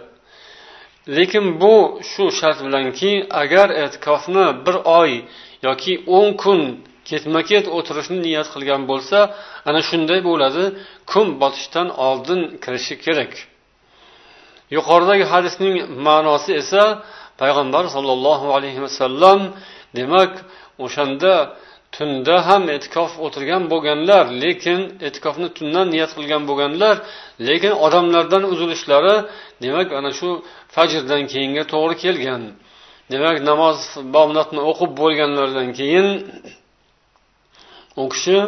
Lekin 1.17 1.45
bu 1.61 1.75
shu 2.11 2.25
shart 2.39 2.59
bilanki 2.67 3.13
agar 3.43 3.69
e'tikofni 3.83 4.47
bir 4.67 4.77
oy 5.01 5.11
yoki 5.67 5.93
o'n 6.17 6.29
kun 6.43 6.61
ketma 7.09 7.41
ket 7.51 7.65
o'tirishni 7.77 8.19
niyat 8.27 8.49
qilgan 8.55 8.83
bo'lsa 8.91 9.19
ana 9.69 9.81
shunday 9.89 10.21
bo'ladi 10.29 10.65
kun 11.11 11.27
botishdan 11.43 11.89
oldin 12.07 12.41
kirishi 12.63 12.95
kerak. 13.05 13.33
Yuqoridagi 14.77 15.25
hadisning 15.33 15.75
ma'nosi 16.07 16.51
esa 16.63 16.83
payg'ambar 17.41 17.85
sollallohu 17.95 18.47
alayhi 18.57 18.81
vasallam 18.87 19.41
demak 19.99 20.33
o'shanda 20.85 21.35
tunda 21.97 22.37
ham 22.49 22.63
e'tikof 22.75 23.11
o'tirgan 23.27 23.63
bo'lganlar 23.73 24.25
lekin 24.45 24.81
e'tikofni 25.07 25.49
tundan 25.59 25.87
niyat 25.95 26.11
qilgan 26.17 26.43
bo'lganlar 26.51 26.97
lekin 27.49 27.73
odamlardan 27.87 28.43
uzilishlari 28.53 29.17
demak 29.65 29.89
ana 29.99 30.11
shu 30.19 30.29
fajrdan 30.75 31.23
keyinga 31.33 31.65
to'g'ri 31.73 31.97
kelgan. 32.05 32.43
Demak 33.13 33.37
namoz 33.51 33.79
bomdodni 34.15 34.61
o'qib 34.71 34.91
bo'lganlaridan 35.01 35.69
keyin 35.79 36.07
u 38.03 38.05
kishi 38.13 38.39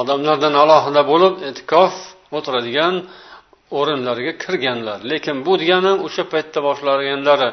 odamlardan 0.00 0.54
alohida 0.62 1.02
bo'lib 1.12 1.34
e'tikof 1.48 1.92
o'tiradigan 2.36 2.94
o'rinlariga 3.78 4.32
kirganlar. 4.44 4.98
Lekin 5.10 5.36
bu 5.46 5.52
degani 5.60 5.92
o'sha 6.06 6.22
paytda 6.32 6.58
boshlaganlari 6.68 7.48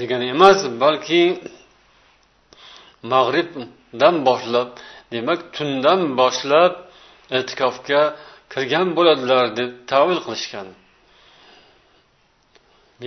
degani 0.00 0.26
emas 0.34 0.58
balki 0.82 1.22
mag'ribdan 3.12 4.14
boshlab 4.28 4.68
demak 5.12 5.40
tundan 5.56 6.00
boshlab 6.20 6.72
e'tikofga 7.38 8.02
kirgan 8.52 8.88
bo'ladilar 8.98 9.44
deb 9.58 9.70
tavil 9.90 10.18
qilishgan. 10.26 10.68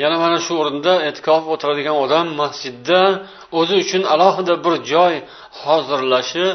Yana 0.01 0.17
mana 0.23 0.37
shu 0.45 0.53
o'rinda 0.61 0.93
e'tikof 1.09 1.43
o'tiradigan 1.53 1.97
odam 2.05 2.27
masjidda 2.41 3.01
o'zi 3.59 3.75
uchun 3.83 4.03
alohida 4.13 4.53
bir 4.65 4.73
joy 4.91 5.13
hozirlashi 5.63 6.45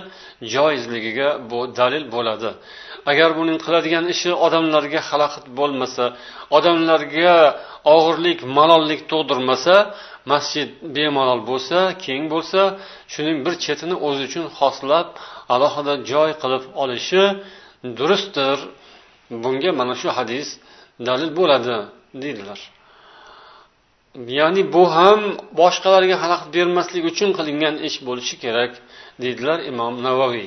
joizligiga 0.55 1.29
bu 1.51 1.59
dalil 1.79 2.05
bo'ladi. 2.15 2.51
Agar 3.11 3.31
buning 3.39 3.59
qiladigan 3.65 4.05
ishi 4.15 4.31
odamlarga 4.47 5.01
xalaqit 5.11 5.47
bo'lmasa 5.59 6.05
odamlarga 6.57 7.37
og'irlik 7.95 8.39
malollik 8.59 9.01
tug'dirmasa 9.11 9.75
masjid 10.31 10.69
bemalol 10.97 11.41
bo'lsa 11.51 11.79
keng 12.05 12.25
bo'lsa 12.33 12.61
shuning 13.13 13.39
bir 13.45 13.55
chetini 13.65 13.97
o'zi 14.07 14.23
uchun 14.29 14.45
xoslab 14.59 15.09
alohida 15.55 15.95
joy 16.11 16.31
qilib 16.43 16.65
olishi 16.83 17.25
durustdir. 17.99 18.59
Bunga 19.43 19.71
mana 19.81 19.95
shu 20.01 20.09
hadis 20.19 20.49
dalil 21.09 21.31
bo'ladi 21.39 21.77
deydilar. 22.23 22.61
Ya'ni 24.39 24.63
bu 24.75 24.85
ham 24.97 25.21
boshqalarga 25.61 26.17
xalaqit 26.23 26.51
bermaslik 26.57 27.05
uchun 27.13 27.31
qilingan 27.39 27.75
ish 27.89 27.97
bo'lishi 28.09 28.35
kerak 28.45 28.73
deydilar 29.23 29.59
imom 29.71 29.95
navoiy. 30.07 30.47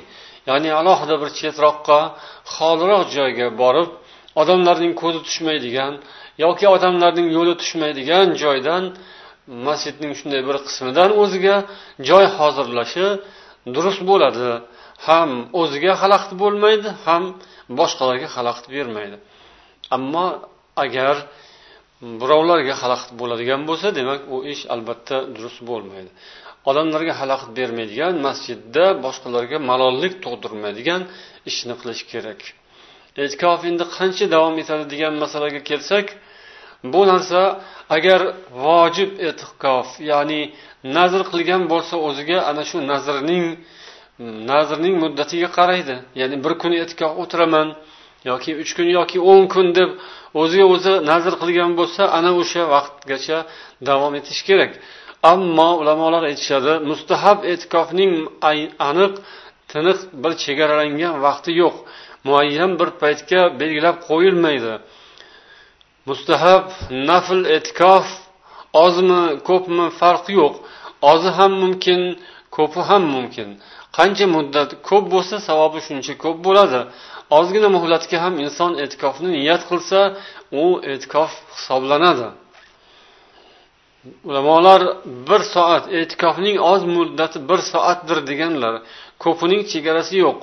Ya'ni 0.50 0.70
alohida 0.80 1.16
bir 1.22 1.30
chetroqqa 1.40 2.00
xoliroq 2.56 3.04
joyga 3.18 3.48
borib 3.62 3.90
odamlarning 4.42 4.94
ko'zi 5.02 5.20
tushmaydigan 5.28 5.94
yoki 6.44 6.66
odamlarning 6.76 7.28
yo'li 7.38 7.54
tushmaydigan 7.62 8.28
joydan 8.44 8.84
masjidning 9.68 10.14
shunday 10.20 10.42
bir 10.48 10.58
qismidan 10.68 11.10
o'ziga 11.22 11.56
joy 12.10 12.26
hozirlashi 12.38 13.06
durust 13.76 14.02
bo'ladi. 14.12 14.50
Ham 15.08 15.32
o'ziga 15.62 15.94
xalaqit 16.02 16.34
bo'lmaydi 16.44 16.90
ham 17.06 17.24
boshqalarga 17.80 18.28
xalaqit 18.36 18.66
bermaydi. 18.76 19.18
Ammo 19.96 20.28
agar 20.84 21.16
birovlarga 22.22 22.74
xalaqit 22.82 23.12
bo'ladigan 23.22 23.62
bo'lsa 23.70 23.88
demak 24.00 24.22
u 24.36 24.38
ish 24.54 24.64
albatta 24.74 25.18
durust 25.36 25.62
bo'lmaydi. 25.70 26.10
Odamlarga 26.70 27.14
xalaqit 27.22 27.52
bermaydigan 27.60 28.14
masjidda 28.28 28.86
boshqalarga 29.06 29.58
malollik 29.70 30.14
tug'dirmaydigan 30.24 31.02
ishni 31.50 31.74
qilish 31.82 32.04
kerak. 32.12 32.40
E'tikof 33.24 33.62
endi 33.70 33.86
qancha 33.98 34.26
davom 34.36 34.56
etadi 34.64 34.86
degan 34.94 35.14
masalaga 35.24 35.62
kelsak 35.70 36.08
bu 36.94 37.02
narsa 37.12 37.42
agar 37.96 38.22
vojib 38.66 39.12
e'tiqof 39.28 39.88
ya'ni 40.12 40.42
nazr 40.98 41.22
qilgan 41.32 41.64
bo'lsa 41.72 41.96
o'ziga 42.08 42.38
ana 42.50 42.64
shu 42.70 42.78
nazrning 42.92 43.46
nazrning 44.52 44.96
muddatiga 45.04 45.50
qaraydi. 45.58 45.96
Ya'ni 46.20 46.36
bir 46.44 46.54
kun 46.62 46.72
e'tikof 46.82 47.12
o'tiraman 47.22 47.68
yoki 48.30 48.52
uch 48.62 48.72
kun 48.78 48.88
yoki 48.98 49.18
o'n 49.32 49.44
kun 49.54 49.68
deb 49.78 49.90
o'ziga 50.42 50.66
o'zi 50.76 50.94
nazr 51.12 51.34
qilgan 51.42 51.72
bo'lsa 51.80 52.04
ana 52.18 52.32
o'sha 52.42 52.64
vaqtgacha 52.74 53.38
davom 53.90 54.14
etish 54.20 54.42
kerak. 54.48 54.72
Ammo 55.34 55.70
ulamolar 55.82 56.24
aytishadi 56.30 56.74
mustahab 56.90 57.40
e'tikofning 57.52 58.12
aniq 58.90 59.14
tiniq 59.72 60.00
bir 60.24 60.34
chegaralangan 60.44 61.14
vaqti 61.26 61.52
yo'q. 61.62 61.76
Muayyan 62.28 62.72
bir 62.80 62.90
paytga 63.02 63.42
belgilab 63.60 63.98
qo'yilmaydi. 64.10 64.74
Mustahab 66.10 66.64
nafl 67.10 67.40
e'tikof 67.56 68.06
ozmi 68.86 69.22
ko'pmi 69.50 69.86
farqi 70.00 70.32
yo'q. 70.42 70.56
Ozi 71.12 71.30
ham 71.38 71.52
mumkin 71.64 72.02
ko'pi 72.58 72.82
ham 72.90 73.04
mumkin. 73.16 73.50
Qancha 73.98 74.26
muddat 74.36 74.70
ko'p 74.90 75.06
bo'lsa 75.14 75.36
savobi 75.48 75.80
shuncha 75.88 76.14
ko'p 76.24 76.38
bo'ladi. 76.48 76.80
Ozgina 77.38 77.70
muhlatga 77.76 78.18
ham 78.24 78.34
inson 78.46 78.72
e'tikofni 78.84 79.30
niyat 79.38 79.62
qilsa 79.70 80.00
u 80.64 80.66
e'tikof 80.92 81.32
hisoblanadi. 81.56 82.28
Ulamolar 84.30 84.82
bir 85.28 85.42
soat 85.54 85.84
e'tikofning 86.00 86.58
oz 86.72 86.82
muddati 86.96 87.38
bir 87.50 87.60
soatdir 87.72 88.20
deganlar. 88.30 88.74
Ko'pining 89.24 89.62
chegarasi 89.72 90.16
yo'q. 90.26 90.42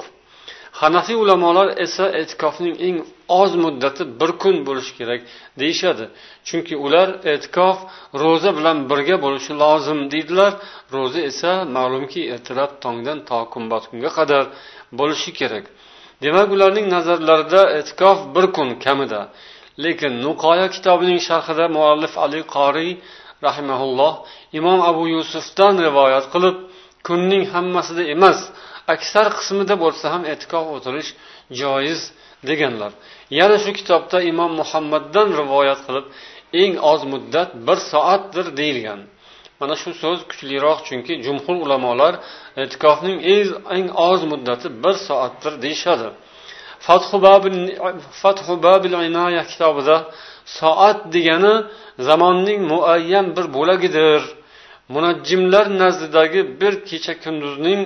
Hanafiy 0.81 1.17
ulamolar 1.25 1.69
esa 1.85 2.05
e'tikofning 2.21 2.77
eng 2.87 2.97
oz 3.41 3.53
muddati 3.65 4.03
bir 4.21 4.31
kun 4.43 4.57
bo'lishi 4.67 4.93
kerak 4.99 5.21
deyishadi. 5.61 6.05
Chunki 6.49 6.75
ular 6.87 7.09
e'tikof 7.33 7.77
ro'za 8.23 8.51
bilan 8.59 8.79
birga 8.91 9.17
bo'lishi 9.25 9.53
lozim 9.63 10.01
deydilar. 10.13 10.53
Ro'za 10.95 11.21
esa 11.31 11.53
ma'lumki 11.77 12.21
ertalab 12.35 12.71
tongdan 12.85 13.19
to 13.29 13.39
kunbatgunga 13.53 14.11
qadar 14.19 14.45
bo'lishi 14.99 15.31
kerak. 15.41 15.65
Demak 16.25 16.49
ularning 16.57 16.87
nazarlarida 16.97 17.63
e'tikof 17.79 18.19
bir 18.35 18.47
kun 18.57 18.69
kamida. 18.85 19.21
Lekin 19.85 20.13
nuqoya 20.25 20.67
kitobining 20.75 21.21
sharhida 21.29 21.65
muallif 21.77 22.13
ali 22.25 22.41
qoriy 22.55 22.91
rahimaulloh 23.47 24.13
imom 24.59 24.81
abu 24.91 25.03
yusufdan 25.15 25.75
rivoyat 25.87 26.27
qilib 26.35 26.57
kunning 27.07 27.45
hammasida 27.55 28.03
emas 28.15 28.39
aksar 28.95 29.27
qismida 29.39 29.75
bo'lsa 29.85 30.07
ham 30.15 30.23
e'tikof 30.33 30.67
o'tirish 30.77 31.11
joiz 31.61 32.01
deganlar. 32.49 32.93
Yana 33.39 33.57
shu 33.65 33.71
kitobda 33.79 34.19
imom 34.31 34.53
muhammaddan 34.61 35.29
rivoyat 35.41 35.81
qilib 35.87 36.07
eng 36.63 36.75
oz 36.93 37.03
muddat 37.13 37.51
bir 37.67 37.79
soatdir 37.91 38.47
deyilgan. 38.61 39.01
Mana 39.61 39.75
shu 39.83 39.91
so'z 40.03 40.21
kuchliroq 40.31 40.79
chunki 40.89 41.13
jumhur 41.27 41.57
ulamolar 41.65 42.15
e'tikofning 42.63 43.19
eng 43.77 43.89
oz 44.11 44.21
muddati 44.31 44.69
bir 44.85 44.95
soatdir 45.09 45.55
deyishadi. 45.65 46.09
Fathu 48.23 48.57
babil 48.67 48.93
inoya 49.09 49.43
kitobida 49.53 49.97
soat 50.59 50.99
degani 51.15 51.55
zamonning 52.09 52.61
muayyan 52.73 53.27
bir 53.37 53.47
bo'lagidir. 53.57 54.23
Munajjimlar 54.95 55.67
nazdidagi 55.83 56.41
bir 56.61 56.75
kecha 56.89 57.15
kunduzning 57.25 57.81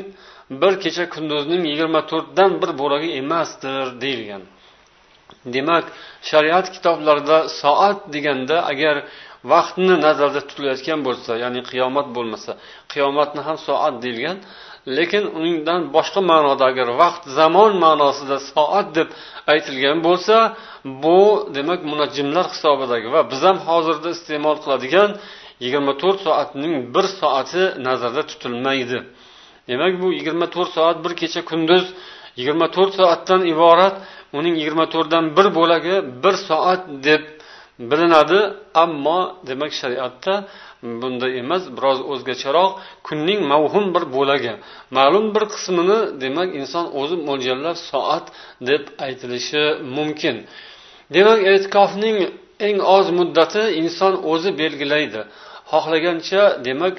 bir 0.51 0.73
kecha 0.85 1.05
kunduzning 1.15 1.63
yigirma 1.71 2.01
to'rtdan 2.11 2.51
bir 2.63 2.71
bo'lagi 2.81 3.09
emasdir 3.21 3.87
deyilgan. 4.03 4.43
Demak 5.55 5.85
shariat 6.31 6.67
kitoblarida 6.75 7.39
soat 7.61 7.99
deganda 8.15 8.57
agar 8.73 8.97
vaqtni 9.53 9.95
nazarda 10.07 10.41
tutilayotgan 10.49 11.01
bo'lsa 11.07 11.33
ya'ni 11.43 11.61
qiyomat 11.71 12.07
bo'lmasa 12.17 12.53
qiyomatni 12.93 13.41
ham 13.47 13.59
soat 13.69 13.95
deyilgan 14.05 14.39
lekin 14.97 15.25
undan 15.41 15.81
boshqa 15.97 16.21
ma'noda 16.31 16.65
agar 16.71 16.89
vaqt 17.03 17.23
zamon 17.39 17.73
ma'nosida 17.85 18.37
soat 18.53 18.89
deb 18.99 19.09
aytilgan 19.53 19.99
bo'lsa 20.09 20.37
bu 21.05 21.19
demak 21.57 21.81
munajjimlar 21.93 22.47
hisobidagi 22.55 23.09
va 23.15 23.21
biz 23.33 23.41
ham 23.49 23.59
hozirda 23.69 24.09
iste'mol 24.17 24.57
qiladigan 24.65 25.11
yigirma 25.65 25.93
to'rt 26.03 26.19
soatning 26.27 26.75
bir 26.95 27.07
soati 27.21 27.63
nazarda 27.87 28.23
tutilmaydi. 28.31 28.99
Demak 29.69 29.93
bu 30.03 30.07
yigirma 30.19 30.47
to'rt 30.55 30.71
soat 30.77 30.97
bir 31.05 31.13
kecha 31.21 31.41
kunduz 31.51 31.85
yigirma 32.39 32.67
to'rt 32.77 32.93
soatdan 33.01 33.43
iborat 33.55 33.97
uning 34.39 34.55
yigirma 34.61 34.87
to'rtdan 34.95 35.25
bir 35.37 35.47
bo'lagi 35.59 35.95
bir 36.25 36.35
soat 36.49 36.83
deb 37.09 37.23
bilinadi. 37.79 38.41
Ammo 38.75 39.19
demak 39.49 39.73
shariatda 39.81 40.35
bunday 40.83 41.33
emas 41.43 41.65
biroz 41.77 41.99
o'zgacharoq 42.13 42.71
kunning 43.07 43.41
mavhum 43.53 43.85
bir 43.95 44.05
bo'lagi. 44.17 44.53
Ma'lum 44.97 45.27
bir 45.35 45.45
qismini 45.55 45.99
demak 46.23 46.49
inson 46.61 46.87
o'zi 47.01 47.17
mo'ljallab 47.29 47.77
soat 47.91 48.25
deb 48.69 48.83
aytilishi 49.07 49.65
mumkin. 49.97 50.37
Demak 51.17 51.39
e'tikofning 51.53 52.17
eng 52.67 52.79
oz 52.97 53.07
muddati 53.19 53.63
inson 53.83 54.15
o'zi 54.33 54.51
belgilaydi. 54.63 55.21
Xohlagancha 55.71 56.43
demak 56.67 56.95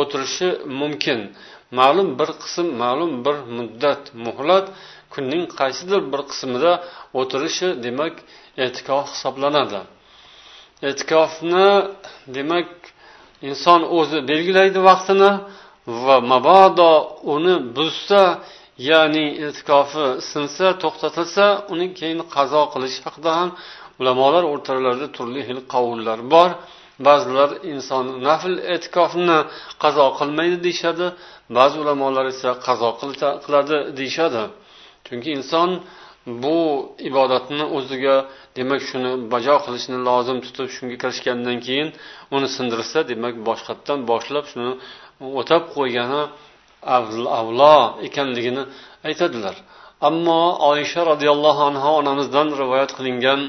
o'tirishi 0.00 0.48
mumkin. 0.80 1.20
Ma'lum 1.78 2.08
bir 2.18 2.30
qism 2.42 2.66
ma'lum 2.82 3.12
bir 3.26 3.36
muddat 3.56 4.02
muhlat 4.26 4.66
kunning 5.14 5.44
qaysidir 5.60 6.00
bir 6.12 6.22
qismida 6.30 6.72
o'tirishi 7.20 7.68
demak 7.86 8.14
e'tikof 8.64 9.06
hisoblanadi. 9.14 9.80
E'tikofni 10.88 11.68
demak 12.36 12.68
inson 13.48 13.80
o'zi 13.98 14.18
belgilaydi 14.30 14.78
vaqtini 14.88 15.32
va 16.04 16.16
mabodo 16.32 16.92
uni 17.34 17.54
buzsa 17.76 18.22
ya'ni 18.90 19.26
e'tikofi 19.46 20.06
sinsa 20.32 20.66
to'xtatilsa 20.82 21.46
uni 21.72 21.86
keyin 21.98 22.20
qazo 22.34 22.62
qilish 22.72 22.98
haqida 23.06 23.30
ham 23.38 23.50
ulamolar 24.00 24.44
o'rtalarida 24.52 25.08
turli 25.16 25.40
xil 25.48 25.58
qovullar 25.72 26.18
bor. 26.34 26.50
Ba'zilar 27.06 27.50
inson 27.72 28.04
nafl 28.28 28.54
e'tikofni 28.74 29.38
qazo 29.82 30.06
qilmaydi 30.18 30.56
deyishadi 30.66 31.06
ba'zi 31.56 31.76
ulamolar 31.82 32.26
esa 32.34 32.50
qazo 32.66 32.88
qiladi 33.44 33.76
deyishadi. 33.98 34.42
Chunki 35.06 35.30
inson 35.38 35.70
bu 36.42 36.58
ibodatni 37.08 37.64
o'ziga 37.76 38.16
demak 38.56 38.80
shuni 38.88 39.10
bajo 39.32 39.56
qilishni 39.64 39.98
lozim 40.08 40.38
tutib 40.44 40.66
shunga 40.76 40.96
kirishgandan 41.02 41.58
keyin 41.66 41.88
uni 42.36 42.48
sindirsa 42.56 42.98
demak 43.10 43.34
boshqatdan 43.48 43.98
boshlab 44.10 44.44
shuni 44.52 44.72
o'tab 45.40 45.62
qo'ygani 45.74 46.22
avlo 47.38 47.76
ekanligini 48.08 48.62
aytadilar. 49.08 49.56
Ammo 50.08 50.40
oysha 50.70 51.00
roziyallohu 51.10 51.62
anhu 51.70 51.88
onamizdan 52.00 52.48
rivoyat 52.60 52.90
qilingan 52.98 53.40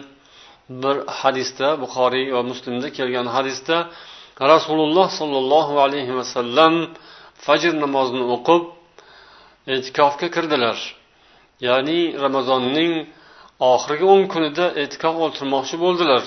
bir 0.83 0.95
hadisda 1.19 1.67
buxoriy 1.83 2.25
va 2.35 2.41
muslimda 2.51 2.87
kelgan 2.97 3.27
hadisda 3.35 3.77
rasululloh 4.53 5.07
sollallohu 5.19 5.73
alayhi 5.85 6.13
vasallam 6.19 6.73
fajr 7.45 7.73
namozini 7.83 8.23
o'qib 8.35 8.63
e'tikofga 9.73 10.27
kirdilar. 10.35 10.77
Ya'ni 11.67 11.99
ramazonning 12.23 12.93
oxirgi 13.73 14.05
o'n 14.13 14.23
kunida 14.33 14.65
e'tikof 14.81 15.15
o'tirmoqchi 15.25 15.75
bo'ldilar 15.83 16.23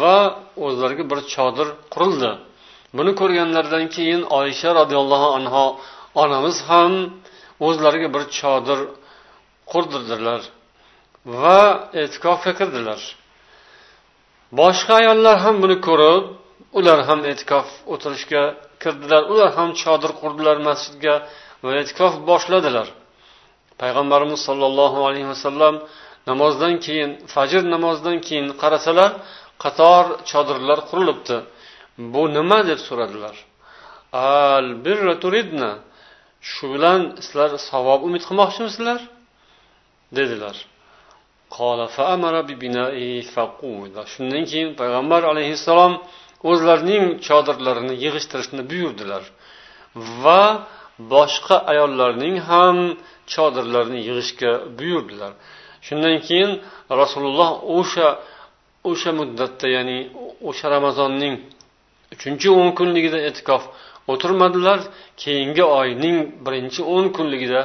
va 0.00 0.18
o'zlariga 0.66 1.04
bir 1.10 1.20
chodir 1.34 1.68
qurildi. 1.94 2.30
Buni 2.96 3.12
ko'rganlaridan 3.20 3.84
keyin 3.96 4.22
oysha 4.38 4.70
roziyallohu 4.80 5.28
anho 5.38 5.64
onamiz 6.22 6.56
ham 6.70 6.92
o'zlariga 7.66 8.08
bir 8.14 8.24
chodir 8.38 8.80
qurdirdilar 9.72 10.40
va 11.42 11.60
e'tikofga 12.02 12.52
kirdilar. 12.60 13.00
Boshqa 14.60 14.92
ayollar 15.00 15.36
ham 15.44 15.56
buni 15.62 15.76
ko'rib 15.88 16.24
ular 16.78 16.98
ham 17.08 17.20
e'tikof 17.30 17.66
o'tirishga 17.92 18.42
kirdilar. 18.82 19.22
Ular 19.32 19.50
ham 19.58 19.70
chodir 19.82 20.12
qurdilar 20.20 20.56
masjidga 20.68 21.14
va 21.64 21.70
e'tikof 21.80 22.12
boshladilar. 22.30 22.88
Payg'ambarimiz 23.80 24.40
sollallohu 24.48 24.98
alayhi 25.08 25.28
vasallam 25.34 25.74
namozdan 26.30 26.74
keyin 26.84 27.10
fajr 27.34 27.62
namozidan 27.74 28.18
keyin 28.26 28.48
qarasalar 28.62 29.10
qator 29.62 30.04
chodirlar 30.30 30.78
qurilibdi. 30.90 31.36
Bu 32.12 32.22
nima 32.36 32.58
deb 32.70 32.80
so'radilar? 32.88 33.36
Al 34.12 34.66
birra 34.84 35.14
turidna. 35.22 35.70
Shu 36.50 36.64
bilan 36.74 37.00
sizlar 37.24 37.50
savob 37.70 38.00
umid 38.08 38.22
qilmoqchimisizlar? 38.28 39.00
Dedilar. 40.18 40.56
Shundan 44.12 44.44
keyin 44.50 44.70
payg'ambar 44.80 45.22
alayhissalom 45.32 45.92
o'zlarining 46.50 47.04
chodirlarini 47.26 47.94
yig'ishtirishni 48.04 48.62
buyurdilar 48.70 49.22
va 50.22 50.42
boshqa 51.12 51.56
ayollarning 51.72 52.36
ham 52.50 52.76
chodirlarini 53.34 54.00
yig'ishga 54.08 54.52
buyurdilar. 54.78 55.32
Shundan 55.86 56.16
keyin 56.26 56.50
rasululloh 57.00 57.50
o'sha 57.78 58.08
o'sha 58.90 59.10
muddatda 59.20 59.66
ya'ni 59.76 59.98
o'sha 60.48 60.66
ramazonning 60.76 61.34
uchinchi 62.14 62.48
o'n 62.60 62.68
kunligida 62.78 63.18
e'tikof 63.28 63.62
o'tirmadilar 64.12 64.78
keyingi 65.22 65.64
oyning 65.80 66.16
birinchi 66.44 66.80
o'n 66.94 67.06
kunligida 67.16 67.60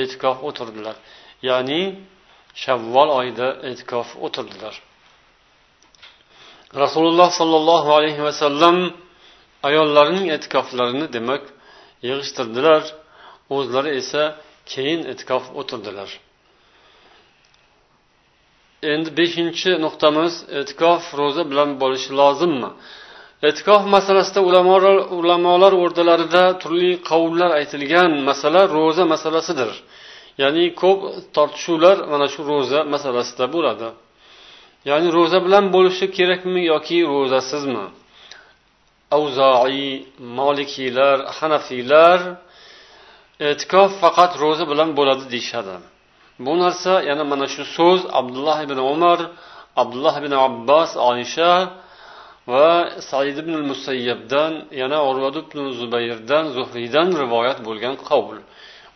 e'tikof 0.00 0.36
o'tirdilar. 0.48 0.96
Ya'ni 1.48 1.80
shavvol 2.62 3.08
oyida 3.20 3.48
e'tikof 3.70 4.08
o'tirdilar. 4.26 4.74
Rasululloh 6.82 7.30
sollallohu 7.40 7.90
alayhi 7.98 8.22
vasallam 8.28 8.76
ayollarning 9.68 10.26
e'tikoflarini 10.34 11.06
demak 11.16 11.42
yig'ishtirdilar. 12.06 12.82
O'zlari 13.56 13.90
esa 14.00 14.22
keyin 14.72 15.00
e'tikof 15.12 15.44
o'tirdilar. 15.60 16.10
Endi 18.92 19.10
beshinchi 19.20 19.70
nuqtamiz 19.84 20.34
e'tikof 20.60 21.02
ro'za 21.20 21.42
bilan 21.50 21.70
bo'lishi 21.82 22.10
lozimmi? 22.20 22.70
E'tikof 23.48 23.82
masalasida 23.96 24.40
ulamolar 24.48 24.96
ulamolar 25.18 25.72
o'rtalarida 25.82 26.44
turli 26.62 26.90
qavullar 27.08 27.50
aytilgan 27.60 28.10
masala 28.28 28.60
ro'za 28.76 29.04
masalasidir. 29.14 29.70
Ya'ni 30.42 30.64
ko'p 30.82 31.00
tortishuvlar 31.36 31.96
mana 32.12 32.26
shu 32.32 32.40
ro'za 32.50 32.80
masalasida 32.94 33.44
bo'ladi. 33.54 33.88
Ya'ni 34.90 35.08
ro'za 35.16 35.38
bilan 35.46 35.64
bo'lishi 35.74 36.06
kerakmi 36.16 36.60
yoki 36.72 36.98
ro'zasizmi? 37.12 37.86
Avzoiy 39.16 39.84
molikiylar 40.38 41.16
hanafiylar 41.38 42.18
e'tikof 43.48 43.90
faqat 44.02 44.32
ro'za 44.42 44.64
bilan 44.72 44.88
bo'ladi 44.98 45.24
deyishadi. 45.32 45.76
Bu 46.44 46.52
narsa 46.62 46.92
yana 47.10 47.24
mana 47.32 47.46
shu 47.54 47.64
so'z 47.76 48.00
abdulloh 48.20 48.58
ibn 48.66 48.78
umar 48.92 49.18
abdulloh 49.82 50.14
ibn 50.22 50.32
abbos 50.46 50.90
oysha 51.10 51.52
va 52.52 52.70
said 53.10 53.36
ibn 53.42 53.54
musayyabdan 53.70 54.52
yana 54.80 54.98
urvad 55.10 55.36
ibn 55.42 55.58
zubayrdan 55.80 56.44
zuhriydan 56.56 57.08
rivoyat 57.22 57.58
bo'lgan 57.66 57.94
qavl 58.08 58.36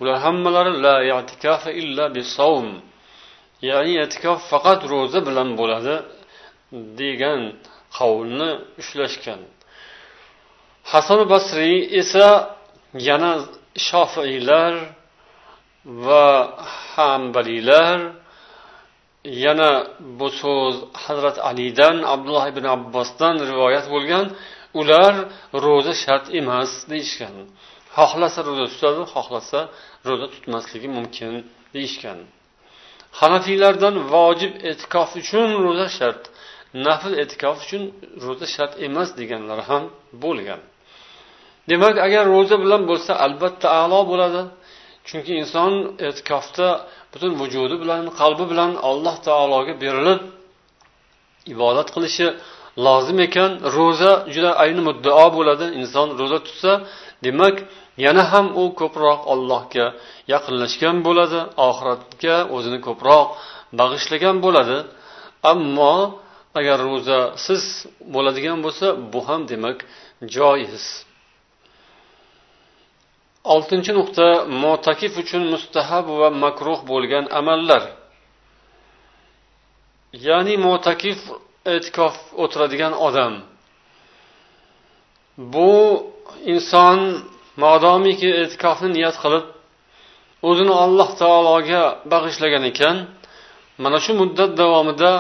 ular 0.01 0.16
hammalari 0.24 0.72
la 0.87 0.96
i'tikafa 1.11 1.70
illa 1.81 2.05
bisavm 2.16 2.68
ya'ni 3.68 3.94
e'tikof 4.05 4.38
faqat 4.53 4.81
ro'za 4.92 5.21
bilan 5.29 5.49
bo'ladi 5.61 5.94
degan 7.01 7.40
qavlni 7.97 8.51
ushlashgan. 8.81 9.40
Hasan 10.92 11.21
basriy 11.33 11.79
esa 12.01 12.29
yana 13.09 13.33
shofiiylar 13.88 14.75
va 16.07 16.27
hambaliylar 16.94 17.99
yana 19.44 19.71
bu 20.18 20.29
so'z 20.40 20.77
hazrat 21.05 21.37
alidan 21.51 21.97
abdulloh 22.14 22.44
ibn 22.53 22.64
abbosdan 22.77 23.37
rivoyat 23.51 23.87
bo'lgan 23.94 24.27
ular 24.81 25.14
ro'za 25.64 25.94
shart 26.05 26.27
emas 26.40 26.73
deyishgan. 26.90 27.35
Xohlasa 27.97 28.40
ro'za 28.49 28.66
tutadi 28.73 29.03
xohlasa 29.14 29.61
ro'za 30.09 30.27
tutmasligi 30.35 30.88
mumkin 30.97 31.33
deyishgan. 31.75 32.18
Hanafiylardan 33.20 33.94
vojib 34.12 34.52
e'tikof 34.70 35.11
uchun 35.20 35.48
ro'za 35.64 35.88
shart 35.98 36.22
nafl 36.87 37.12
e'tikof 37.22 37.57
uchun 37.64 37.83
ro'za 38.24 38.46
shart 38.54 38.72
emas 38.87 39.09
deganlar 39.20 39.61
ham 39.68 39.83
bo'lgan. 40.24 40.61
Demak 41.70 41.94
agar 42.07 42.24
ro'za 42.35 42.57
bilan 42.64 42.83
bo'lsa 42.90 43.12
albatta 43.26 43.66
a'lo 43.81 44.00
bo'ladi. 44.11 44.42
Chunki 45.09 45.33
inson 45.42 45.72
e'tikofda 46.07 46.68
butun 47.12 47.33
vujudi 47.40 47.76
bilan 47.83 48.02
qalbi 48.20 48.44
bilan 48.52 48.70
alloh 48.90 49.16
taologa 49.26 49.74
berilib 49.83 50.20
ibodat 51.54 51.88
qilishi 51.94 52.26
lozim 52.87 53.18
ekan. 53.26 53.50
Ro'za 53.76 54.12
juda 54.35 54.50
ayni 54.62 54.81
muddao 54.88 55.26
bo'ladi. 55.37 55.66
Inson 55.81 56.09
ro'za 56.20 56.38
tutsa 56.46 56.72
demak 57.24 57.57
yana 58.04 58.22
ham 58.33 58.46
u 58.62 58.64
ko'proq 58.81 59.20
allohga 59.33 59.87
yaqinlashgan 60.33 60.96
bo'ladi 61.07 61.40
oxiratga 61.68 62.37
o'zini 62.57 62.78
ko'proq 62.87 63.26
bag'ishlagan 63.81 64.37
bo'ladi. 64.44 64.78
Ammo 65.52 65.94
agar 66.59 66.78
ro'zasiz 66.90 67.64
bo'ladigan 68.14 68.59
bo'lsa 68.64 68.87
bu 69.12 69.20
ham 69.28 69.40
demak 69.52 69.78
joiz 70.37 70.85
oltinchi 73.54 73.92
nuqta 73.98 74.26
motakif 74.62 75.12
uchun 75.22 75.42
mustahab 75.54 76.07
va 76.20 76.28
makruh 76.44 76.81
bo'lgan 76.90 77.24
amallar. 77.40 77.83
Ya'ni 80.26 80.54
motakif 80.66 81.18
e'tikof 81.74 82.14
o'tiradigan 82.42 82.92
odam. 83.07 83.35
Bu 85.38 85.72
inson 86.53 86.98
modomiki 87.64 88.31
e'tikofni 88.42 88.88
niyat 88.96 89.16
qilib 89.22 89.44
o'zini 90.48 90.74
alloh 90.85 91.11
taologa 91.22 91.83
bag'ishlagan 92.12 92.64
ekan 92.70 92.96
mana 93.83 93.98
shu 94.05 94.12
muddat 94.20 94.51
davomida 94.61 95.12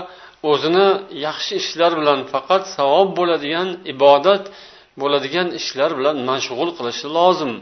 o'zini 0.50 0.88
yaxshi 1.26 1.52
ishlar 1.62 1.92
bilan 2.00 2.20
faqat 2.32 2.62
savob 2.76 3.08
bo'ladigan 3.18 3.68
ibodat 3.92 4.44
bo'ladigan 5.00 5.48
ishlar 5.60 5.90
bilan 5.98 6.16
mashg'ul 6.30 6.70
qilishi 6.78 7.06
lozim. 7.18 7.52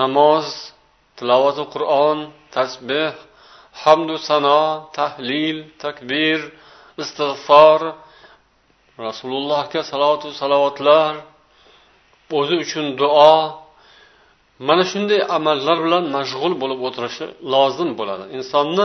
Namoz 0.00 0.46
tilovati 1.18 1.64
qur'on 1.74 2.18
tasbeh 2.56 3.12
hamdu 3.82 4.16
sano 4.28 4.62
tahlil 4.98 5.56
takbir 5.84 6.38
istig'for 7.02 7.80
rasulullohga 9.06 9.80
salotu 9.90 10.28
salovatlar 10.40 11.12
o'zi 12.38 12.54
uchun 12.64 12.86
duo. 13.00 13.34
Mana 14.68 14.84
shunday 14.90 15.20
amallar 15.36 15.78
bilan 15.86 16.04
mashg'ul 16.16 16.54
bo'lib 16.62 16.80
o'tirishi 16.86 17.26
lozim 17.52 17.90
bo'ladi. 17.98 18.24
Insonni 18.38 18.84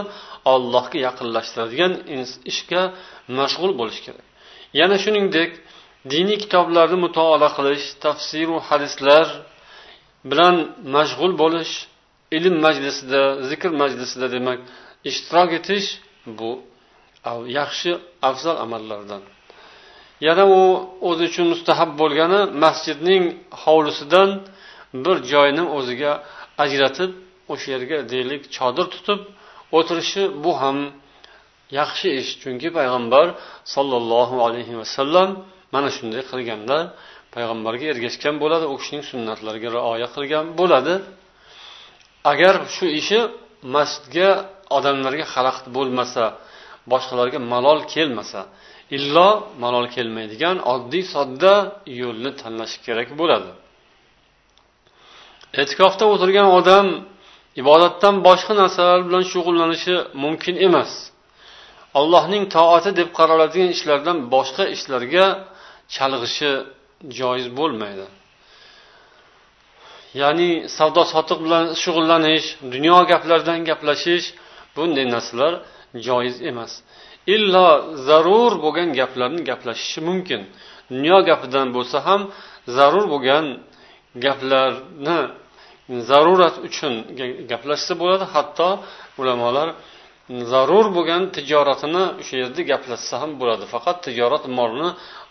ollohga 0.54 0.97
yaqinlashtiradigan 1.08 1.93
ishga 2.52 2.82
mashg'ul 3.39 3.71
bo'lish 3.80 3.99
kerak. 4.06 4.25
Yana 4.80 4.97
shuningdek 5.04 5.52
diniy 6.12 6.38
kitoblarni 6.43 6.97
mutolaa 7.06 7.52
qilish 7.58 7.86
tafsiru 8.06 8.58
hadislar 8.69 9.25
bilan 10.30 10.56
mashg'ul 10.95 11.34
bo'lish 11.43 11.73
ilm 12.38 12.56
majlisida 12.65 13.21
zikr 13.49 13.71
majlisida 13.82 14.28
demak 14.36 14.60
ishtirok 15.10 15.49
etish 15.60 15.88
bu 16.39 16.52
yaxshi 17.60 17.91
afzal 18.30 18.58
amallardan. 18.65 19.23
Yana 20.28 20.44
u 20.58 20.62
o'zi 21.10 21.24
uchun 21.30 21.46
mustahab 21.54 21.92
bo'lgani 22.02 22.40
masjidning 22.64 23.24
hovlisidan 23.64 24.30
bir 25.04 25.18
joyni 25.32 25.64
o'ziga 25.78 26.12
ajratib 26.64 27.12
o'sha 27.54 27.68
yerga 27.76 27.98
deylik 28.14 28.42
chodir 28.56 28.86
tutib 28.96 29.20
o'tirishi 29.78 30.24
bu 30.44 30.52
ham 30.62 30.78
yaxshi 31.80 32.08
ish. 32.22 32.32
Chunki 32.42 32.70
payg'ambar 32.78 33.26
sollallohu 33.76 34.36
alayhi 34.48 34.74
vasallam 34.82 35.30
mana 35.74 35.90
shunday 35.98 36.22
qilganlar 36.32 36.84
payg'ambarga 37.36 37.86
ergashgan 37.94 38.36
bo'ladi 38.44 38.66
u 38.74 38.76
kishining 38.82 39.06
sunnatlariga 39.12 39.70
rioya 39.78 40.08
qilgan 40.16 40.46
bo'ladi. 40.60 40.94
Agar 42.32 42.56
shu 42.76 42.86
ishi 43.00 43.20
masjidga 43.76 44.30
odamlarga 44.78 45.26
xalaqit 45.34 45.68
bo'lmasa 45.78 46.24
boshqalarga 46.92 47.40
malol 47.54 47.80
kelmasa 47.94 48.42
illo 48.97 49.30
malol 49.63 49.86
kelmaydigan 49.95 50.58
oddiy 50.73 51.04
sodda 51.13 51.54
yo'lni 52.02 52.32
tanlash 52.41 52.75
kerak 52.86 53.10
bo'ladi. 53.19 53.52
E'tikofda 55.62 56.06
o'tirgan 56.13 56.47
odam 56.60 56.86
ibodatdan 57.62 58.15
boshqa 58.28 58.54
narsalar 58.62 58.99
bilan 59.08 59.23
shug'ullanishi 59.32 59.95
mumkin 60.23 60.56
emas. 60.67 60.91
Allohning 61.99 62.43
toati 62.56 62.91
deb 62.99 63.10
qaraladigan 63.19 63.69
ishlardan 63.75 64.17
boshqa 64.34 64.63
ishlarga 64.75 65.25
chalg'ishi 65.95 66.52
joiz 67.19 67.47
bo'lmaydi. 67.60 68.06
Ya'ni 70.21 70.49
savdo 70.78 71.04
sotiq 71.13 71.39
bilan 71.45 71.65
shug'ullanish 71.84 72.47
dunyo 72.73 72.97
gaplaridan 73.12 73.60
gaplashish 73.69 74.28
bunday 74.75 75.06
narsalar 75.15 75.54
joiz 76.08 76.38
emas. 76.49 76.71
Illo 77.36 77.67
zarur 78.08 78.52
bo'lgan 78.63 78.89
gaplarni 78.99 79.41
gaplashishi 79.49 79.99
mumkin. 80.10 80.41
Dunyo 80.91 81.17
gapidan 81.30 81.67
bo'lsa 81.75 81.97
ham 82.08 82.21
zarur 82.78 83.06
bo'lgan 83.13 83.45
gaplarni 84.25 85.19
zarurat 86.10 86.56
uchun 86.67 86.93
gaplashsa 87.52 87.93
bo'ladi. 88.02 88.25
Hatto 88.34 88.69
ulamolar 89.21 89.67
zarur 90.54 90.88
bo'lgan 90.97 91.23
tijoratini 91.36 92.04
o'sha 92.21 92.36
yerda 92.41 92.62
gaplashsa 92.71 93.15
ham 93.21 93.32
bo'ladi. 93.41 93.65
Faqat 93.73 93.97
tijorat 94.08 94.43
molni 94.60 94.89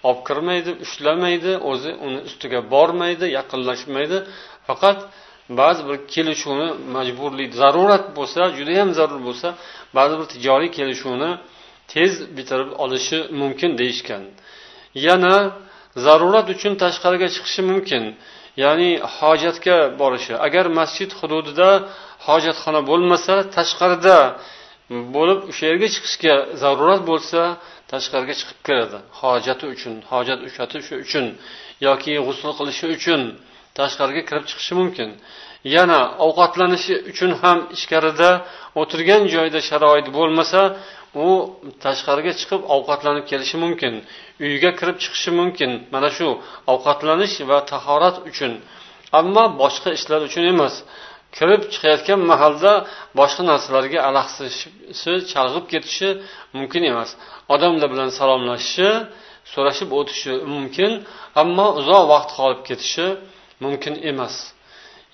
olib 0.09 0.21
kirmaydi 0.29 0.71
ushlamaydi 0.85 1.53
o'zi 1.71 1.91
uni 2.07 2.21
ustiga 2.29 2.61
bormaydi 2.75 3.27
yaqinlashmaydi. 3.39 4.19
Faqat 4.69 4.99
ba'zi 5.61 5.83
bir 5.89 5.97
kelishuvni 6.15 6.69
majburlik 6.97 7.51
zarurat 7.63 8.05
bo'lsa 8.19 8.41
judayam 8.59 8.89
zarur 8.99 9.21
bo'lsa 9.29 9.49
ba'zi 9.97 10.15
bir 10.21 10.27
tijoriy 10.35 10.71
kelishuvni 10.79 11.31
tez 11.93 12.13
bitirib 12.37 12.71
olishi 12.85 13.19
mumkin 13.41 13.71
deyishgan. 13.81 14.23
Yana 15.07 15.35
zarurat 16.07 16.47
uchun 16.55 16.73
tashqariga 16.83 17.29
chiqishi 17.35 17.63
mumkin 17.71 18.03
ya'ni 18.63 18.91
hojatga 19.17 19.77
borishi. 20.01 20.35
Agar 20.47 20.65
masjid 20.81 21.11
hududida 21.19 21.71
hojatxona 22.27 22.81
bo'lmasa 22.91 23.35
tashqarida 23.57 24.19
bo'lib 25.17 25.39
o'sha 25.51 25.65
yerga 25.71 25.89
chiqishga 25.95 26.35
zarurat 26.63 27.03
bo'lsa 27.11 27.41
tashqariga 27.93 28.35
chiqib 28.41 28.59
kiradi 28.67 28.99
hojati 29.21 29.65
uchun 29.75 29.95
hojat 30.13 30.39
ushlatish 30.49 30.89
uchun 31.05 31.25
yoki 31.87 32.13
g'usul 32.27 32.51
qilishi 32.59 32.87
uchun 32.97 33.21
tashqariga 33.79 34.23
kirib 34.29 34.45
chiqishi 34.51 34.75
mumkin. 34.81 35.09
Yana 35.77 36.01
ovqatlanishi 36.27 36.95
uchun 37.11 37.31
ham 37.43 37.59
ichkarida 37.77 38.31
o'tirgan 38.81 39.23
joyda 39.35 39.61
sharoit 39.69 40.07
bo'lmasa 40.17 40.61
u 41.27 41.29
tashqariga 41.85 42.33
chiqib 42.41 42.61
ovqatlanib 42.75 43.25
kelishi 43.31 43.57
mumkin. 43.65 43.93
Uyga 44.47 44.71
kirib 44.79 44.97
chiqishi 45.03 45.31
mumkin. 45.41 45.71
Mana 45.95 46.09
shu 46.17 46.29
ovqatlanish 46.73 47.37
va 47.51 47.59
tahorat 47.73 48.17
uchun. 48.31 48.53
Ammo 49.21 49.45
boshqa 49.63 49.91
ishlar 49.99 50.21
uchun 50.29 50.45
emas. 50.53 50.75
Kirib 51.37 51.63
chiqayotgan 51.73 52.21
mahalda 52.31 52.73
boshqa 53.21 53.43
narsalarga 53.51 53.99
alahsishi 54.09 55.13
chalg'ib 55.33 55.65
ketishi 55.73 56.09
mumkin 56.57 56.83
emas. 56.93 57.11
Odamlar 57.55 57.89
bilan 57.93 58.11
salomlashishi 58.19 58.89
so'rashib 59.53 59.89
o'tishi 59.99 60.33
mumkin 60.55 60.91
ammo 61.43 61.67
uzoq 61.81 62.05
vaqt 62.13 62.31
qolib 62.39 62.61
ketishi 62.69 63.07
mumkin 63.65 63.95
emas. 64.11 64.35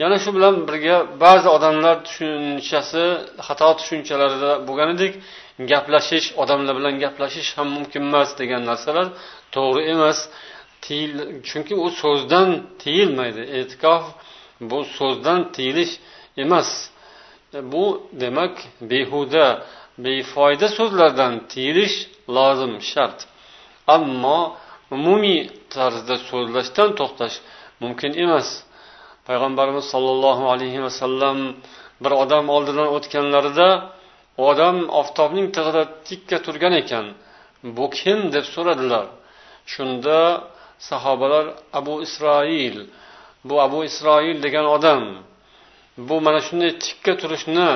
Yana 0.02 0.16
shu 0.22 0.30
bilan 0.36 0.54
birga 0.68 0.96
ba'zi 1.24 1.48
odamlar 1.56 1.96
tushunchasi 2.06 3.04
xato 3.46 3.68
tushunchalarida 3.78 4.52
bo'lganidek 4.68 5.12
gaplashish 5.70 6.26
odamlar 6.42 6.74
bilan 6.78 6.94
gaplashish 7.04 7.50
ham 7.56 7.68
mumkin 7.76 8.02
emas 8.10 8.30
degan 8.40 8.62
narsalar 8.70 9.06
to'g'ri 9.54 9.82
emas. 9.94 10.18
Chunki 11.48 11.74
u 11.84 11.86
so'zdan 12.02 12.48
tiyilmaydi. 12.82 13.42
E'tikof 13.58 14.04
bu 14.70 14.78
so'zdan 14.98 15.40
tiyilish 15.54 15.92
emas. 16.44 16.70
E, 17.56 17.58
bu 17.72 17.84
demak 18.22 18.54
behuda 18.90 19.46
befoyda 20.04 20.66
so'zlardan 20.78 21.32
tiyilish 21.52 21.96
lozim 22.36 22.74
shart. 22.90 23.18
Ammo 23.96 24.40
umumiy 24.96 25.40
tarzda 25.74 26.16
so'zlashdan 26.30 26.90
to'xtash 26.98 27.36
mumkin 27.84 28.12
emas. 28.24 28.48
Payg'ambarimiz 29.28 29.84
sollallohu 29.94 30.44
alayhi 30.54 30.80
vasallam 30.86 31.38
bir 32.02 32.12
odam 32.22 32.44
oldidan 32.56 32.88
o'tganlarida 32.96 33.68
u 34.40 34.42
odam 34.52 34.76
oftobning 35.00 35.46
tig'ida 35.56 35.82
tikka 36.08 36.36
turgan 36.46 36.74
ekan 36.82 37.06
bu 37.76 37.84
kim? 37.98 38.18
deb 38.34 38.44
so'radilar. 38.54 39.04
Shunda 39.72 40.18
sahobalar 40.88 41.46
abu 41.78 41.94
isroil 42.06 42.76
bu 43.48 43.54
abu 43.66 43.78
isroil 43.90 44.36
degan 44.46 44.66
odam 44.76 45.02
bu 46.08 46.16
mana 46.24 46.40
shunday 46.46 46.70
tikka 46.84 47.12
turishni 47.20 47.68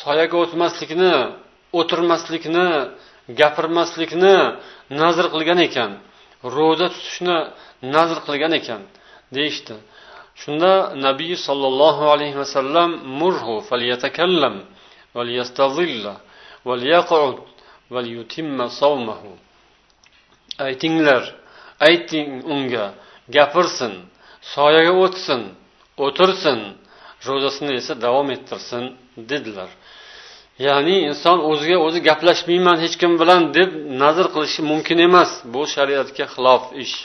soyaga 0.00 0.36
o'tmaslikni 0.44 1.14
o'tirmaslikni 1.80 2.66
gapirmaslikni 3.40 4.36
nazr 5.00 5.26
qilgan 5.34 5.58
ekan. 5.68 5.90
Ro'za 6.56 6.86
tutishni 6.94 7.36
nazr 7.94 8.18
qilgan 8.26 8.52
ekan 8.60 8.82
deyishdi. 9.36 9.74
Shunda 10.42 10.72
nabiy 11.06 11.32
sollallohu 11.46 12.04
alayhi 12.14 12.36
vasallam 12.42 12.90
murhu 13.20 13.54
falyatakallam 13.68 14.54
valyastazilla 15.16 16.14
valyaqud 16.68 17.36
valyutimma 17.94 18.66
savmahu 18.80 19.30
aytinglar 20.66 21.22
ayting 21.88 22.30
unga 22.54 22.86
gapirsin 23.36 23.94
soyaga 24.54 24.92
o'tsin 25.04 25.42
o'tirsin 26.04 26.60
ro'zasini 27.26 27.72
esa 27.80 27.94
davom 28.04 28.28
ettirsin 28.36 28.84
dedilar. 29.30 29.70
Ya'ni 30.66 30.96
inson 31.10 31.38
o'ziga 31.50 31.76
o'zi 31.86 31.98
gaplashmayman 32.08 32.76
hech 32.84 32.96
kim 33.00 33.12
bilan 33.20 33.42
deb 33.56 33.70
nazr 34.02 34.26
qilishi 34.34 34.60
mumkin 34.70 34.98
emas. 35.08 35.30
Bu 35.52 35.62
shariatga 35.74 36.24
xilof 36.34 36.62
ish. 36.84 36.96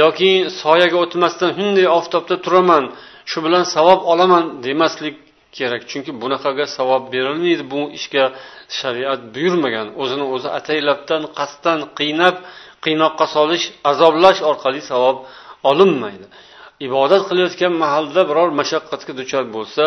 Yoki 0.00 0.32
soyaga 0.60 0.96
o'tmasdan 1.04 1.50
shunday 1.56 1.86
oftobda 1.98 2.34
turaman 2.44 2.84
shu 3.30 3.38
bilan 3.46 3.64
savob 3.74 4.00
olaman 4.12 4.44
demaslik 4.66 5.16
kerak. 5.56 5.82
Chunki 5.90 6.12
bunaqaga 6.22 6.66
savob 6.76 7.02
berilmaydi 7.14 7.64
bu 7.72 7.80
ishga. 7.98 8.24
Shariat 8.78 9.20
buyurmagan. 9.34 9.86
O'zini 10.02 10.24
o'zi 10.34 10.48
ataylabdan 10.58 11.22
qasddan 11.38 11.78
qiynab 11.98 12.36
qiynoqqa 12.84 13.26
solish 13.36 13.64
azoblash 13.90 14.40
orqali 14.50 14.80
savob 14.90 15.16
olinmaydi. 15.70 16.26
Ibodat 16.88 17.22
qilayotgan 17.28 17.72
mahalda 17.84 18.20
biror 18.30 18.48
mashaqqatga 18.60 19.12
duchor 19.20 19.44
bo'lsa 19.56 19.84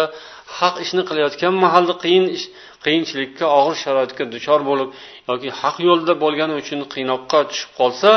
haq 0.59 0.75
ishni 0.85 1.03
qilayotgan 1.09 1.53
mahalda 1.65 1.93
qiyin 2.03 2.25
ish 2.37 2.45
qiyinchilikka 2.85 3.45
og'ir 3.59 3.75
sharoitga 3.83 4.23
duchor 4.35 4.59
bo'lib 4.69 4.89
yoki 5.29 5.49
haq 5.61 5.75
yo'lda 5.87 6.13
bo'lgani 6.23 6.53
uchun 6.61 6.79
qiynoqqa 6.93 7.39
tushib 7.49 7.71
qolsa 7.79 8.11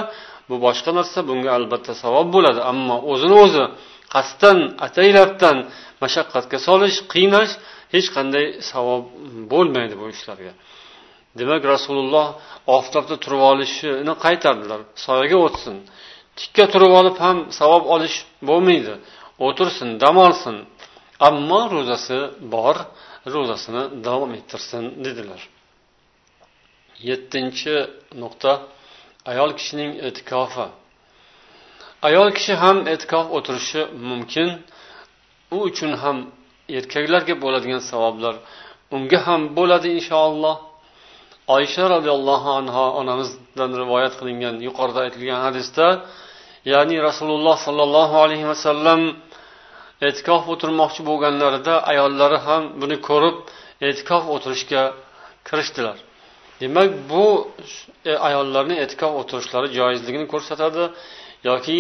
bu 0.51 0.57
boshqa 0.67 0.91
narsa 0.99 1.19
bunga 1.29 1.51
albatta 1.59 1.93
savob 2.03 2.29
bo'ladi. 2.37 2.61
Ammo 2.73 2.97
o'zini 3.13 3.37
o'zi 3.45 3.65
qasddan 4.15 4.59
ataylabdan 4.87 5.57
mashaqqatga 6.03 6.59
solish 6.69 6.97
qiynash 7.13 7.53
hech 7.95 8.09
qanday 8.17 8.47
savob 8.71 9.03
bo'lmaydi 9.53 9.95
bu 10.01 10.07
ishlarga. 10.15 10.53
Demak 11.39 11.63
rasululloh 11.75 12.27
oftobda 12.77 13.17
turib 13.25 13.43
olishini 13.51 14.15
qaytardilar. 14.25 14.81
Soyaga 15.07 15.39
o'tsin. 15.47 15.77
Tikka 16.41 16.65
turib 16.73 16.93
olib 17.01 17.17
ham 17.25 17.37
savob 17.59 17.85
olish 17.95 18.17
bo'lmaydi. 18.49 18.95
O'tirsin 19.47 19.89
dam 20.03 20.17
olsin. 20.27 20.57
Ammo 21.29 21.61
ro'zasi 21.75 22.19
bor 22.55 22.77
ro'zasini 23.35 23.83
davom 24.07 24.31
ettirsin 24.39 24.85
dedilar. 25.05 25.41
Yettinchi 27.09 27.75
nuqta. 28.23 28.53
Ayol 29.31 29.51
kishining 29.59 29.91
e'tikofi 30.07 30.67
ayol 32.09 32.29
kishi 32.37 32.55
ham 32.63 32.77
e'tikof 32.93 33.27
o'tirishi 33.37 33.83
mumkin. 34.09 34.49
U 35.55 35.57
uchun 35.69 35.93
ham 36.03 36.17
erkaklarga 36.79 37.35
bo'ladigan 37.45 37.83
savoblar 37.91 38.35
unga 38.97 39.19
ham 39.27 39.41
bo'ladi 39.59 39.89
inshaalloh. 39.99 40.57
Oysha 41.57 41.85
roziyallohu 41.95 42.49
anhu 42.61 42.85
onamizdan 43.01 43.71
rivoyat 43.83 44.15
qilingan 44.21 44.55
yuqorida 44.67 45.01
aytilgan 45.07 45.41
hadisda 45.47 45.87
ya'ni 46.73 46.97
rasululloh 47.09 47.57
sollallohu 47.67 48.17
alayhi 48.25 48.47
vasallam 48.53 49.01
e'tikof 50.09 50.43
o'tirmoqchi 50.53 51.03
bo'lganlarida 51.09 51.75
ayollari 51.93 52.39
ham 52.47 52.63
buni 52.81 52.97
ko'rib 53.09 53.37
e'tikof 53.89 54.25
o'tirishga 54.35 54.83
kirishdilar. 55.49 55.97
Demak 56.61 56.91
bu 57.11 57.25
e, 58.11 58.13
ayollarni 58.29 58.75
e'tikof 58.85 59.13
o'tirishlari 59.21 59.69
joizligini 59.79 60.27
ko'rsatadi 60.33 60.85
yoki 61.51 61.79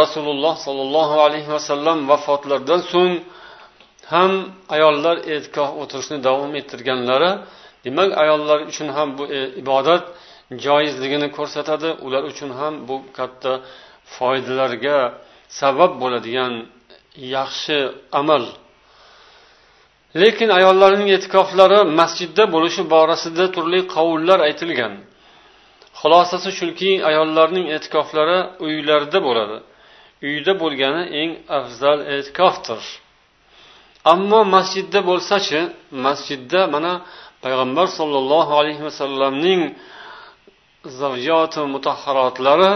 rasululloh 0.00 0.54
sollallohu 0.66 1.16
alayhi 1.26 1.50
vasallam 1.56 1.98
vafotlaridan 2.10 2.80
so'ng 2.92 3.14
ham 4.12 4.32
ayollar 4.76 5.16
e'tikof 5.34 5.70
o'tirishni 5.82 6.18
davom 6.28 6.52
ettirganlari 6.60 7.30
demak 7.84 8.10
ayollar 8.22 8.58
uchun 8.70 8.88
ham 8.96 9.08
bu 9.18 9.24
e, 9.38 9.40
ibodat 9.62 10.04
joizligini 10.64 11.28
ko'rsatadi. 11.38 11.88
Ular 12.06 12.22
uchun 12.32 12.50
ham 12.60 12.74
bu 12.88 12.96
katta 13.18 13.52
foydalarga 14.14 14.98
sabab 15.60 15.92
bo'ladigan 16.02 16.52
yaxshi 17.36 17.78
amal. 18.20 18.44
Lekin 20.22 20.48
ayollarning 20.58 21.08
e'tikoflari 21.16 21.80
masjidda 22.00 22.44
bo'lishi 22.54 22.82
borasida 22.94 23.44
turli 23.54 23.80
qovullar 23.94 24.38
aytilgan. 24.48 24.94
Xulosasi 26.00 26.50
shuki 26.58 26.90
ayollarning 27.10 27.66
e'tikoflari 27.76 28.38
uylarida 28.66 29.18
bo'ladi. 29.26 29.58
Uyda 30.28 30.52
bo'lgani 30.62 31.02
eng 31.20 31.30
afzal 31.58 31.98
e'tikofdir. 32.14 32.82
Ammo 34.12 34.40
masjidda 34.56 35.00
bo'lsachi 35.10 35.60
masjidda 36.06 36.60
mana 36.74 36.92
payg'ambar 37.44 37.86
sollallohu 37.98 38.52
alayhi 38.60 38.82
vasallamning 38.88 39.60
zavjoti 41.00 41.60
mutahharotlari 41.74 42.70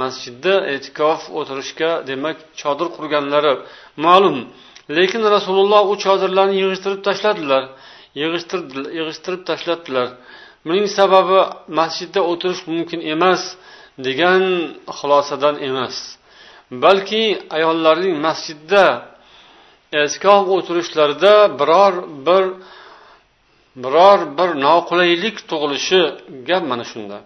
masjidda 0.00 0.54
e'tikof 0.72 1.20
o'tirishga 1.38 1.90
demak 2.10 2.36
chodir 2.60 2.88
qurganlari 2.96 3.54
ma'lum. 4.06 4.36
Lekin 4.96 5.22
rasululloh 5.36 5.82
u 5.92 5.94
chodirlarni 6.04 6.54
yig'ishtirib 6.62 7.00
tashladilar 7.08 7.62
yig'ishtirib 8.20 9.42
tashladilar. 9.50 10.08
Buning 10.66 10.86
sababi 10.98 11.40
masjidda 11.78 12.20
o'tirish 12.30 12.62
mumkin 12.72 13.00
emas 13.14 13.42
degan 14.06 14.42
xulosadan 14.98 15.56
emas. 15.68 15.96
Balki 16.84 17.24
ayollarning 17.56 18.14
masjidda 18.26 18.84
e'tikof 20.00 20.42
o'tirishlarida 20.56 21.34
biror 21.60 21.94
bir 22.26 22.44
biror 23.84 24.18
bir 24.38 24.50
noqulaylik 24.66 25.36
tug'ilishi 25.50 26.02
gap 26.48 26.62
mana 26.70 26.84
shunda. 26.92 27.18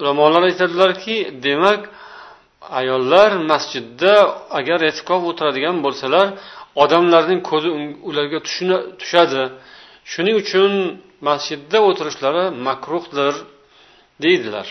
Ulamolar 0.00 0.42
aytadilarki 0.50 1.16
demak 1.46 1.80
ayollar 2.80 3.30
masjidda 3.52 4.14
agar 4.58 4.78
e'tikof 4.90 5.22
o'tiradigan 5.30 5.76
bo'lsalar 5.84 6.26
odamlarning 6.82 7.40
ko'zi 7.50 7.68
ularga 8.08 8.38
tushadi. 9.00 9.42
Shuning 10.12 10.36
uchun 10.42 10.72
masjidda 11.28 11.78
o'tirishlari 11.88 12.44
makruhdir 12.68 13.34
deydilar. 14.24 14.66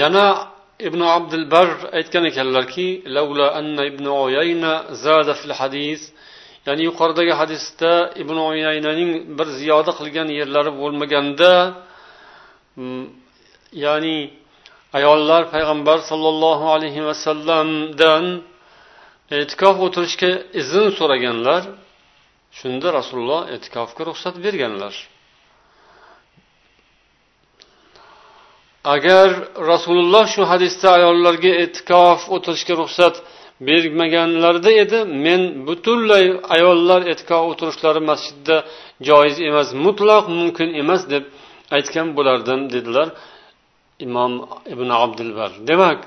Yana 0.00 0.26
ibn 0.88 1.00
abdulbar 1.16 1.68
aytgan 1.98 2.24
ekanlarki 2.30 2.88
anna 3.60 3.82
ibn 3.90 4.06
oyayna 4.24 4.72
zada 5.04 5.34
fil 5.40 5.54
hadis. 5.60 6.00
Ya'ni 6.66 6.82
yuqoridagi 6.88 7.32
hadisda 7.40 7.92
ibn 8.22 8.36
oyaynaning 8.50 9.10
bir 9.38 9.48
ziyoda 9.60 9.92
qilgan 9.98 10.28
yerlari 10.38 10.70
bo'lmaganda 10.80 11.50
Hmm, 12.76 13.06
ya'ni 13.84 14.18
ayollar 14.98 15.42
payg'ambar 15.54 15.98
sollallohu 16.10 16.66
alayhi 16.74 17.02
vasallamdan 17.08 18.24
e'tikof 19.38 19.76
o'tirishga 19.86 20.30
izn 20.60 20.86
so'raganlar 20.98 21.62
shunda 22.58 22.88
rasululloh 22.98 23.42
e'tikofga 23.54 24.02
ruxsat 24.10 24.36
berganlar. 24.44 24.94
Agar 28.94 29.28
rasululloh 29.72 30.24
shu 30.34 30.42
hadisda 30.52 30.88
ayollarga 30.98 31.52
e'tikof 31.64 32.20
o'tirishga 32.34 32.74
ruxsat 32.82 33.14
bermaganlarida 33.68 34.72
edi 34.84 34.98
men 35.24 35.40
butunlay 35.66 36.24
ayollar 36.56 37.00
e'tikof 37.12 37.42
o'tirishlari 37.50 38.02
masjidda 38.10 38.56
joiz 39.08 39.36
emas 39.48 39.68
mutlaq 39.84 40.24
mumkin 40.38 40.68
emas 40.82 41.02
deb 41.14 41.24
aytgan 41.76 42.08
bo'lardim 42.16 42.60
dedilar 42.74 43.08
imom 44.06 44.32
ibn 44.74 44.88
abdulbar. 45.02 45.50
Demak 45.70 45.98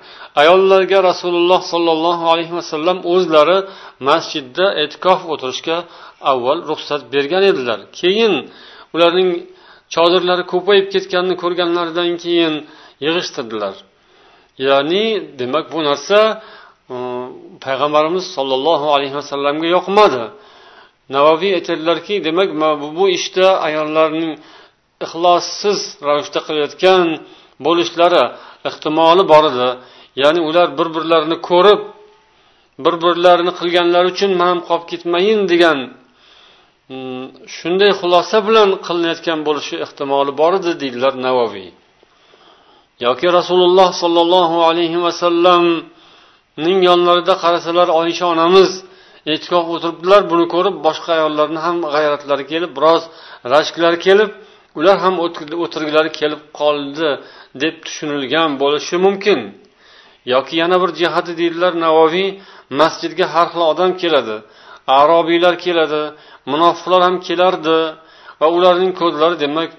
ayollarga 0.41 1.03
rasululloh 1.09 1.61
sollallohu 1.73 2.25
alayhi 2.33 2.53
vasallam 2.59 2.97
o'zlari 3.13 3.57
masjidda 4.09 4.65
e'tikof 4.83 5.19
o'tirishga 5.33 5.77
avval 6.31 6.59
ruxsat 6.69 7.01
bergan 7.13 7.43
edilar. 7.51 7.79
Keyin 7.99 8.33
ularning 8.95 9.29
chodirlari 9.95 10.43
ko'payib 10.53 10.87
ketganini 10.93 11.35
ko'rganlaridan 11.43 12.09
keyin 12.23 12.53
yig'ishtirdilar. 13.05 13.75
Ya'ni 14.67 15.05
demak 15.39 15.65
bu 15.73 15.79
narsa 15.89 16.19
e, 16.93 16.95
payg'ambarimiz 17.65 18.25
sollallohu 18.35 18.87
alayhi 18.95 19.15
vasallamga 19.21 19.67
yoqmadi. 19.75 20.23
Navoiy 21.15 21.51
aytadilarki 21.59 22.15
demak 22.27 22.49
bu 22.97 23.05
ishda 23.17 23.47
ayollarning 23.67 24.31
ixlossiz 25.05 25.79
ravishda 26.07 26.39
qilayotgan 26.47 27.05
bo'lishlari 27.65 28.23
ehtimoli 28.69 29.23
bor 29.31 29.43
edi. 29.51 29.69
Ya'ni 30.21 30.41
ular 30.49 30.67
bir 30.79 30.87
birlarini 30.95 31.37
ko'rib 31.49 31.81
bir 32.85 32.95
birlarini 33.03 33.51
qilganlari 33.59 34.07
uchun 34.13 34.31
man 34.39 34.47
ham 34.51 34.59
qolib 34.67 34.85
ketmayin 34.91 35.39
degan 35.51 35.77
mm, 36.91 37.25
shunday 37.55 37.91
xulosa 37.99 38.37
bilan 38.47 38.69
qilinayotgan 38.85 39.39
bo'lishi 39.47 39.75
ehtimoli 39.85 40.31
bor 40.41 40.51
edi 40.59 40.71
deydilar 40.81 41.13
navoviy 41.27 41.69
yoki 43.05 43.27
rasululloh 43.37 43.89
sollallohu 44.01 44.57
alayhi 44.69 44.99
vasallamning 45.05 46.79
yonlarida 46.89 47.33
qarasalar 47.43 47.87
oysha 48.01 48.25
onamiz 48.33 48.71
e'tikof 49.33 49.65
o'tiribdilar 49.73 50.21
buni 50.31 50.45
ko'rib 50.53 50.75
boshqa 50.87 51.09
ayollarni 51.17 51.59
ham 51.65 51.77
g'ayratlari 51.93 52.43
kelib 52.51 52.71
biroz 52.77 53.03
rashklari 53.53 53.97
kelib 54.07 54.29
ular 54.77 54.97
ham 55.03 55.15
o'tirgilari 55.65 56.11
kelib 56.19 56.41
qoldi 56.59 57.09
deb 57.63 57.75
tushunilgan 57.85 58.49
bo'lishi 58.61 58.95
mumkin. 59.05 59.39
Yoki 60.33 60.53
yana 60.61 60.77
bir 60.81 60.89
jihati 60.99 61.33
deydilar 61.41 61.73
navoiy 61.85 62.27
masjidga 62.81 63.25
har 63.33 63.47
xil 63.51 63.61
odam 63.71 63.91
keladi 64.01 64.37
arobiylar 65.01 65.55
keladi 65.65 66.01
munofiqlar 66.51 67.01
ham 67.07 67.15
kelardi 67.27 67.77
va 68.41 68.47
ularning 68.57 68.93
ko'zlari 69.01 69.35
demak 69.45 69.69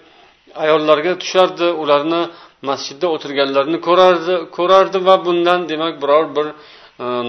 ayollarga 0.65 1.13
tushardi 1.23 1.67
ularni 1.83 2.23
masjidda 2.69 3.07
o'tirganlarini 3.15 3.79
ko'rardi 3.89 4.35
ko'rardi 4.57 4.99
va 5.09 5.15
bundan 5.27 5.61
demak 5.73 5.95
biror 6.03 6.25
bir 6.37 6.47
e, 6.53 6.55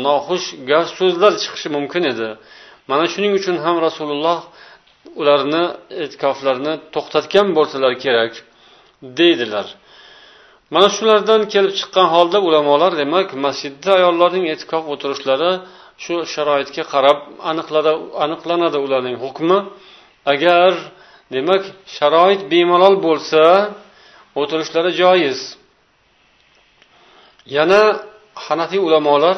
noxush 0.06 0.47
gap 0.69 0.88
so'zlar 1.00 1.32
chiqishi 1.41 1.69
mumkin 1.78 2.04
edi. 2.12 2.28
Mana 2.89 3.06
shuning 3.13 3.34
uchun 3.39 3.56
ham 3.65 3.76
rasululloh 3.88 4.39
ularni 5.22 5.64
e'tikoflarini 6.04 6.74
to'xtatgan 6.94 7.48
bo'lsalar 7.58 7.94
kerak 8.04 8.34
deydilar. 9.20 9.68
Mana 10.74 10.88
shulardan 10.96 11.42
kelib 11.54 11.74
chiqqan 11.80 12.08
holda 12.14 12.38
ulamolar 12.48 12.92
demak 13.02 13.28
masjidda 13.46 13.92
ayollarning 14.00 14.46
e'tikof 14.54 14.84
o'tirishlari 14.94 15.52
shu 16.04 16.16
sharoitga 16.34 16.84
qarab 16.94 17.18
aniqlanadi 18.26 18.78
ularning 18.86 19.18
hukmi. 19.24 19.58
Agar 20.34 20.72
demak 21.36 21.64
sharoit 21.98 22.42
bemalol 22.52 22.96
bo'lsa 23.08 23.44
o'tirishlari 24.42 24.92
joiz. 25.02 25.39
Yana 27.58 27.82
hanafiy 28.45 28.82
ulamolar 28.88 29.38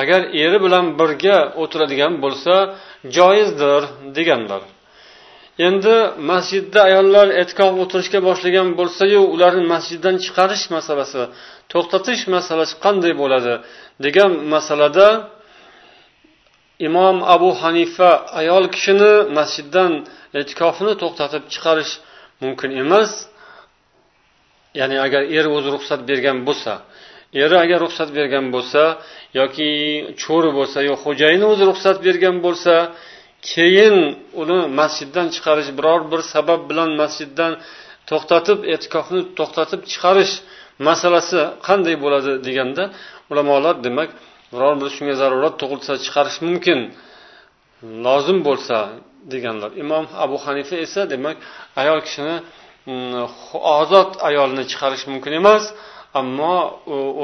agar 0.00 0.20
eri 0.44 0.58
bilan 0.64 0.86
birga 1.00 1.38
o'tiradigan 1.62 2.12
bo'lsa 2.24 2.54
joizdir 3.16 3.82
deganlar. 4.16 4.62
Endi 5.58 5.96
masjidda 6.30 6.80
ayollar 6.88 7.26
e'tikof 7.40 7.72
o'tirishga 7.82 8.20
boshlagan 8.28 8.68
bo'lsayu 8.78 9.20
ularni 9.34 9.64
masjiddan 9.74 10.16
chiqarish 10.24 10.64
masalasi 10.76 11.22
to'xtatish 11.72 12.22
masalasi 12.36 12.74
qanday 12.84 13.12
bo'ladi? 13.22 13.54
Degan 14.04 14.32
masalada 14.54 15.08
imom 16.88 17.16
abu 17.34 17.50
hanifa 17.62 18.10
ayol 18.40 18.64
kishini 18.74 19.12
masjiddan 19.38 19.92
e'tikofini 20.38 20.92
to'xtatib 21.02 21.44
chiqarish 21.52 21.92
mumkin 22.42 22.70
emas. 22.82 23.10
Ya'ni 24.80 24.96
agar 25.06 25.22
eri 25.36 25.48
o'zi 25.56 25.68
ruxsat 25.76 26.00
bergan 26.10 26.38
bo'lsa 26.48 26.72
eri 27.42 27.56
agar 27.64 27.78
ruxsat 27.84 28.10
bergan 28.18 28.46
bo'lsa 28.54 28.82
yoki 29.40 29.70
cho'ri 30.22 30.50
bo'lsa 30.58 30.78
yo 30.88 30.94
xo'jayini 31.04 31.46
o'zi 31.52 31.64
ruxsat 31.70 31.96
bergan 32.06 32.36
bo'lsa 32.46 32.74
keyin 33.50 33.96
uni 34.42 34.58
masjiddan 34.80 35.26
chiqarish 35.34 35.70
biror 35.78 36.00
bir 36.12 36.20
sabab 36.32 36.60
bilan 36.70 36.90
masjiddan 37.02 37.52
to'xtatib 38.10 38.58
e'tikofni 38.72 39.20
to'xtatib 39.38 39.80
chiqarish 39.92 40.32
masalasi 40.88 41.40
qanday 41.66 41.94
bo'ladi 42.04 42.32
deganda 42.46 42.84
ulamolar 43.30 43.74
demak 43.86 44.10
biror 44.52 44.74
bir 44.80 44.88
shunga 44.96 45.14
zarurat 45.22 45.54
tug'ilsa 45.60 45.92
chiqarish 46.04 46.38
mumkin 46.46 46.78
lozim 48.06 48.38
bo'lsa 48.48 48.76
deganlar. 49.32 49.70
Imom 49.82 50.04
abu 50.24 50.36
hanifa 50.44 50.76
esa 50.86 51.00
demak 51.12 51.36
ayol 51.82 52.00
kishini 52.06 52.36
mm, 52.86 53.22
ozod 53.80 54.10
ayolni 54.28 54.62
chiqarish 54.70 55.04
mumkin 55.12 55.32
emas 55.40 55.64
ammo 56.20 56.56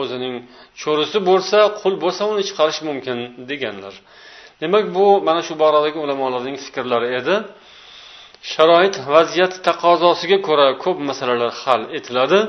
o'zining 0.00 0.34
cho'risi 0.82 1.18
bo'lsa 1.30 1.58
qul 1.80 1.94
bo'lsa 2.04 2.22
uni 2.32 2.42
chiqarish 2.48 2.80
mumkin 2.88 3.18
deganlar. 3.50 3.94
Demak 4.60 4.84
bu 4.96 5.06
mana 5.26 5.42
shu 5.46 5.54
boradagi 5.62 5.98
ulamolarning 6.04 6.56
fikrlari 6.64 7.08
edi. 7.18 7.34
Sharoit 8.52 8.96
vaziyat 9.14 9.54
taqozosiga 9.68 10.38
ko'ra 10.48 10.68
ko'p 10.84 10.98
masalalar 11.10 11.52
hal 11.62 11.82
etiladi. 11.98 12.40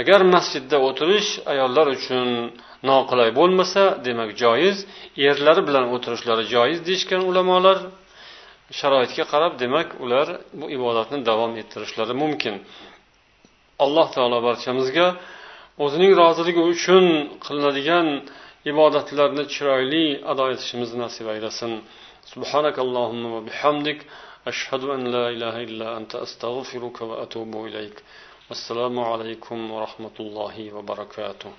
Agar 0.00 0.20
masjidda 0.34 0.76
o'tirish 0.88 1.30
ayollar 1.52 1.86
uchun 1.96 2.28
noqulay 2.90 3.30
bo'lmasa 3.38 3.82
demak 4.06 4.30
joiz. 4.42 4.76
Erlari 5.30 5.62
bilan 5.68 5.84
o'tirishlari 5.94 6.44
joiz 6.54 6.78
deyishgan 6.88 7.22
ulamolar 7.30 7.78
sharoitga 8.78 9.24
qarab 9.32 9.52
demak 9.62 9.88
ular 10.04 10.26
bu 10.58 10.66
ibodatni 10.76 11.18
davom 11.30 11.52
ettirishlari 11.62 12.14
mumkin. 12.22 12.54
Alloh 13.84 14.06
taolo 14.14 14.38
barchamizga 14.48 15.06
o'zining 15.84 16.12
roziligi 16.22 16.62
uchun 16.72 17.04
qilinadigan 17.44 18.06
ibodatlarni 18.70 19.44
chiroyli 19.54 20.04
ado 20.30 20.44
etishimizni 20.54 20.98
nasib 21.06 21.26
aylasin 21.34 21.74
سبحانك 22.34 22.76
اللهم 22.86 23.22
وبحمدك 23.36 23.98
أشهد 24.52 24.82
أن 24.96 25.02
لا 25.14 25.26
إله 25.34 25.56
إلا 25.68 25.88
أنت 25.98 26.12
أستغفرك 26.26 26.96
وأتوب 27.10 27.52
إليك 27.66 27.96
والسلام 28.48 28.94
عليكم 29.12 29.58
ورحمة 29.74 30.16
الله 30.24 30.54
وبركاته 30.76 31.50